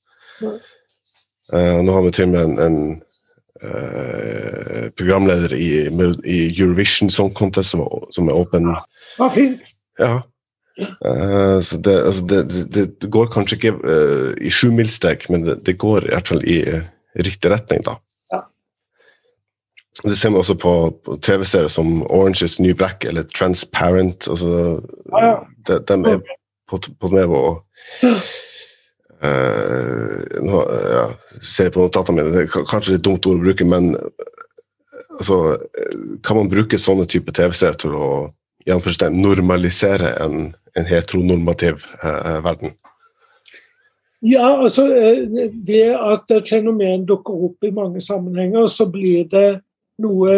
[1.47, 2.79] Uh, nå har vi til og med en, en
[3.63, 5.69] uh, programleder i,
[6.27, 8.67] i Eurovision Song Contest som, som er åpen.
[9.21, 9.77] Ja, fint.
[10.03, 10.17] Ja.
[10.77, 12.41] Uh, så det, altså det,
[12.75, 13.95] det, det går kanskje ikke
[14.43, 16.59] i sjumilssteg, men det, går i hvert fall i
[17.23, 17.95] riktig retning, da.
[20.05, 20.73] Og Det ser man også på,
[21.05, 24.29] på TV-serier som Orange is New Black eller Transparent.
[24.29, 24.81] Altså,
[25.13, 25.37] Ja, ja.
[25.67, 26.21] de, de er
[26.69, 27.61] på, på med å
[29.17, 30.59] Uh, nå,
[30.93, 31.05] ja,
[31.41, 34.27] ser jeg på notatene mine, det er kanskje litt dumt ord å bruke, men eh,
[35.17, 35.95] altså, eh,
[36.27, 38.09] kan man bruke sånne type TV-serier til å
[38.69, 42.77] normalisere en, en heteronormativ uh, verden?
[44.27, 49.63] Ja, altså Ved at et fenomen dukker opp i mange sammenhenger, så blir det
[50.03, 50.37] noe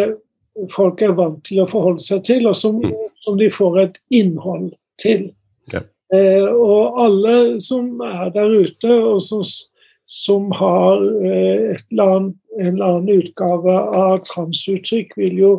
[0.72, 2.80] folk er vant til å forholde seg til, og som,
[3.22, 5.28] som de får et innhold til.
[5.72, 5.84] Ja.
[6.14, 9.44] Eh, og alle som er der ute, og som,
[10.08, 15.52] som har eh, annet, en eller annen utgave av transuttrykk, vil jo,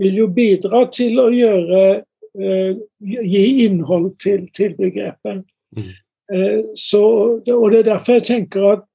[0.00, 1.82] vil jo bidra til å gjøre
[2.38, 5.42] eh, Gi innhold til, til begrepet.
[6.32, 7.02] Eh, så,
[7.42, 8.86] og det er derfor jeg tenker at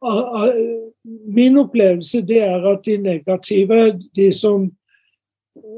[0.00, 4.68] a- a- Min opplevelse det er at de negative, de som,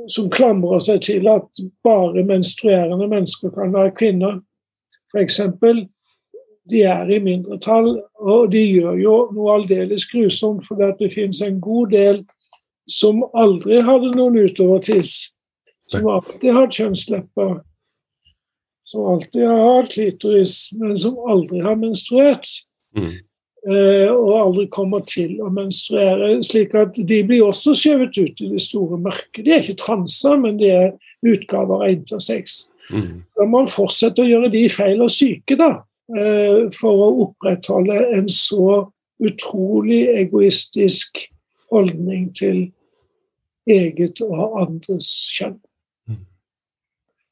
[0.08, 4.40] som klamrer seg til at bare menstruerende mennesker kan være kvinner,
[5.12, 5.40] f.eks.,
[6.70, 11.58] de er i mindretall, og de gjør jo noe aldeles grusomt, for det finnes en
[11.60, 12.22] god del
[12.90, 15.32] som aldri hadde noen utovertiss,
[15.90, 17.56] som alltid har kjønnslepper,
[18.88, 22.48] som alltid har hatt klitoris, men som aldri har menstruert.
[22.96, 23.20] eh,
[23.62, 26.42] og aldri kommer til å menstruere.
[26.42, 29.44] slik at de blir også skjøvet ut i det store mørket.
[29.44, 30.88] De er ikke transer, men de er
[31.22, 32.72] utgaver av intersex.
[32.90, 35.70] Da må man fortsette å gjøre de feil og syke, da,
[36.16, 38.88] eh, for å opprettholde en så
[39.22, 41.22] utrolig egoistisk
[41.72, 42.64] holdning til
[43.70, 45.60] eget og andres kjønn.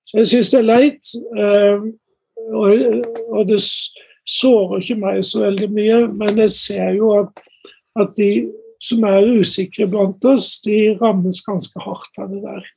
[0.07, 1.83] Så jeg syns det er leit, eh,
[2.51, 2.87] og,
[3.31, 3.61] og det
[4.31, 7.41] sårer ikke meg så veldig mye, men jeg ser jo at,
[7.99, 8.31] at de
[8.81, 12.69] som er usikre blant oss, de rammes ganske hardt av det der.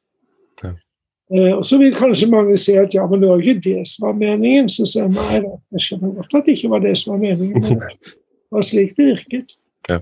[1.34, 4.10] Eh, og så vil kanskje mange si at ja, men det var ikke det som
[4.10, 4.68] var meningen.
[4.70, 7.22] Så sier jeg nei, da, jeg skjønner godt at det ikke var det som var
[7.24, 7.64] meningen.
[7.64, 9.56] Men det var slik det virket.
[9.90, 10.02] Ja.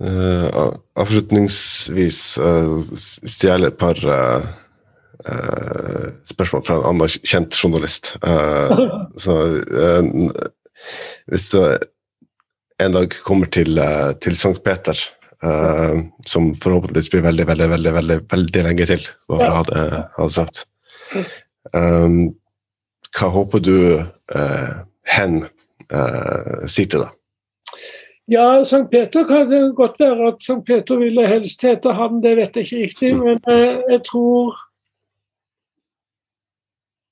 [0.00, 4.46] Uh, av- avslutningsvis uh, stjeler et par eh, eh,
[6.30, 8.14] spørsmål fra en annen kjent journalist.
[8.24, 8.82] Eh,
[9.24, 10.10] så eh,
[11.30, 11.60] hvis du
[12.80, 13.80] en dag kommer til,
[14.24, 14.96] til Sankt Peter,
[15.44, 19.88] eh, som forhåpentligvis blir veldig, veldig, veldig, veldig, veldig lenge til, hva jeg hadde, ha
[19.90, 20.64] det, ha det sagt
[21.74, 22.18] um,
[23.16, 24.74] Hva håper du eh,
[25.10, 25.40] hen
[25.90, 27.16] eh, sier til deg?
[28.30, 32.36] Ja, Sankt Peter kan det godt være at Sankt Peter ville helst hete han, det
[32.38, 34.54] vet jeg ikke riktig, men eh, jeg tror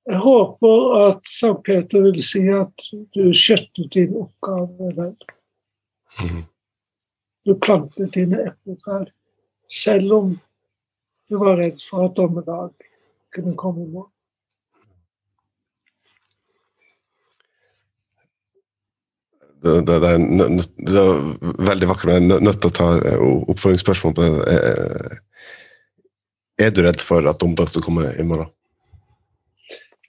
[0.09, 2.85] Jeg håper at Sankt Peter vil si at
[3.17, 5.17] du skjøttet din oppgave vel.
[7.47, 9.11] Du plantet dine epletrær,
[9.69, 10.31] selv om
[11.29, 12.73] du var redd for at dommedag
[13.37, 14.13] kunne komme i morgen.
[19.63, 22.61] det, det, det, er, nø- nø- det er veldig vakkert, men jeg er nø- nødt
[22.63, 24.55] til å ta eh, oppfølgingsspørsmål på det.
[24.55, 25.17] Eh,
[26.59, 28.49] Er du redd for at dommedag skal komme i morgen?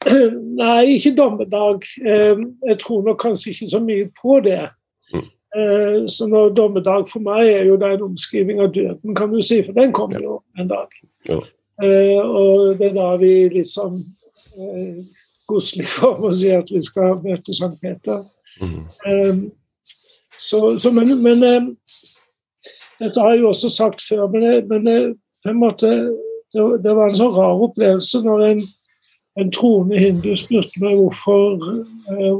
[0.59, 1.83] Nei, ikke dommedag.
[2.05, 2.37] Eh,
[2.69, 4.61] Jeg tror nok kanskje ikke så mye på det.
[5.55, 9.41] Eh, Så når dommedag for meg er jo det en omskriving av døden, kan du
[9.41, 10.87] si, for den kommer jo en dag.
[11.27, 11.39] Ja.
[11.83, 13.99] Eh, Og det er da vi liksom
[15.49, 18.23] sånn eh, form å si at vi skal møte Sankt Peter.
[18.61, 19.35] Eh,
[20.39, 21.65] Så, så men, men eh,
[23.01, 25.87] dette har jeg jo også sagt før, men, men jeg- på en måte
[26.53, 28.61] det, det var en sånn rar opplevelse når en,
[29.39, 31.59] en troende hindu spurte meg hvorfor,
[32.11, 32.39] eh,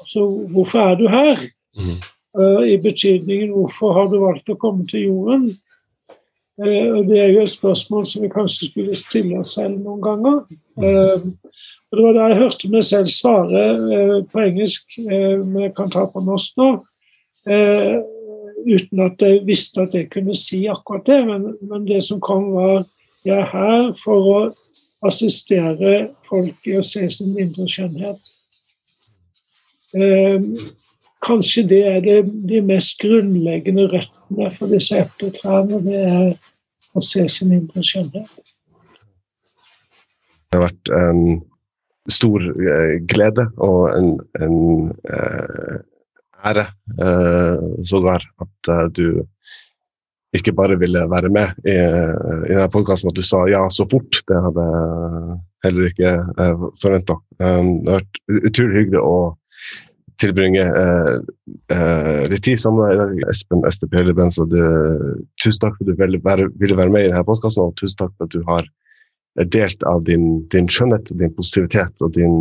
[0.00, 1.46] altså, hvorfor er du her?
[2.38, 5.50] Eh, I betydningen hvorfor har du valgt å komme til jorden?
[6.62, 10.00] Eh, og Det er jo et spørsmål som vi kanskje skulle stille oss selv noen
[10.00, 10.38] ganger.
[10.80, 11.26] Eh,
[11.92, 16.06] og Det var da jeg hørte meg selv svare på engelsk, men jeg kan ta
[16.08, 16.68] på norsk nå.
[18.64, 21.18] Uten at jeg visste at jeg kunne si akkurat det.
[21.26, 22.86] Men, men det som kom, var
[23.26, 24.38] jeg er her for å
[25.06, 28.32] assistere folk i å se sin indre skjønnhet.
[29.92, 30.40] Eh,
[31.22, 35.82] kanskje det er det, de mest grunnleggende røttene for disse epletrærne.
[35.84, 36.28] Det er
[36.94, 38.52] å se sin indre skjønnhet.
[40.52, 41.22] Det har vært en
[42.12, 44.10] stor eh, glede og en,
[44.42, 44.56] en
[45.06, 45.78] eh,
[46.50, 46.66] ære,
[46.98, 49.22] eh, sågar, at du
[50.36, 54.22] ikke bare ville være med i, i denne podkasten, at du sa ja så fort.
[54.28, 57.18] Det hadde jeg heller ikke eh, forventa.
[57.42, 59.16] Um, det har vært utrolig hyggelig å
[60.22, 61.14] tilbringe eh,
[61.74, 66.20] eh, litt tid sammen med deg, Espen Estep Pelle Tusen takk for at du ville
[66.24, 68.68] være, ville være med i denne podkasten, og tusen takk for at du har
[69.52, 72.36] delt av din, din skjønnhet, din positivitet og din,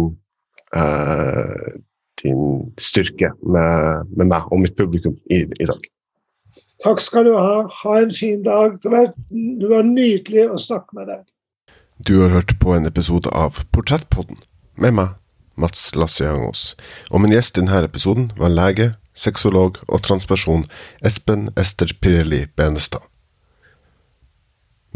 [0.76, 1.72] uh,
[2.24, 2.44] din
[2.80, 5.92] styrke med, med, meg og mitt publikum i, i dag.
[6.82, 7.68] Takk skal du ha.
[7.84, 8.78] Ha en fin dag.
[8.82, 9.12] Det var,
[9.70, 11.26] var nydelig å snakke med deg.
[12.02, 14.40] Du har hørt på en episode av Portrettpodden
[14.82, 15.14] med meg,
[15.54, 16.72] Mats Lassiangos.
[17.12, 20.66] Og min gjest i denne episoden var lege, sexolog og transperson
[21.06, 23.06] Espen Ester Pirelli Benestad.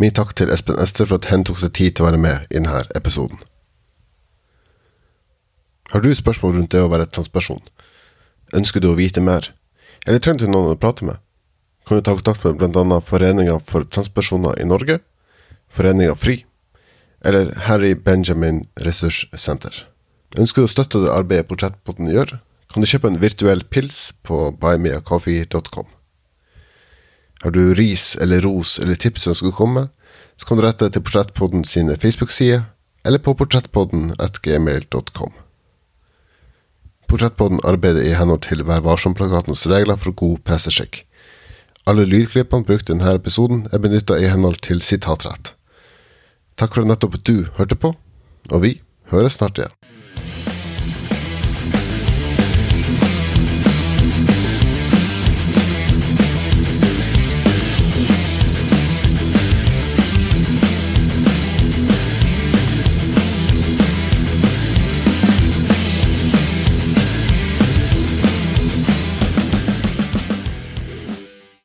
[0.01, 2.49] Min takk til Espen Ester for at hen tok seg tid til å være med
[2.49, 3.37] i denne episoden.
[5.93, 7.61] Har du spørsmål rundt det å være transperson?
[8.57, 9.51] Ønsker du å vite mer?
[10.07, 11.21] Eller trenger du noen å prate med?
[11.85, 12.99] Kan du ta kontakt med bl.a.
[13.01, 14.99] Foreninga for transpersoner i Norge,
[15.69, 16.43] Foreninga FRI
[17.25, 19.85] eller Harry Benjamin Ressurssenter.
[20.37, 22.37] Ønsker du å støtte det arbeidet Portrettpotten gjør,
[22.69, 25.87] kan du kjøpe en virtuell pils på buymeacoffee.com.
[27.45, 29.87] Har du ris eller ros eller tips ønsker å komme
[30.37, 32.65] så kan du rette til Portrettpodden sine Facebook-sider
[33.05, 35.33] eller på portrettpodden.gmail.com.
[37.05, 41.03] Portrettpodden arbeider i henhold til Vær varsom-plakatens regler for god PC-sjekk.
[41.85, 45.51] Alle lydklippene brukt i denne episoden er benytta i henhold til sitatrett.
[46.57, 47.91] Takk for at nettopp du hørte på,
[48.49, 48.79] og vi
[49.11, 49.75] høres snart igjen.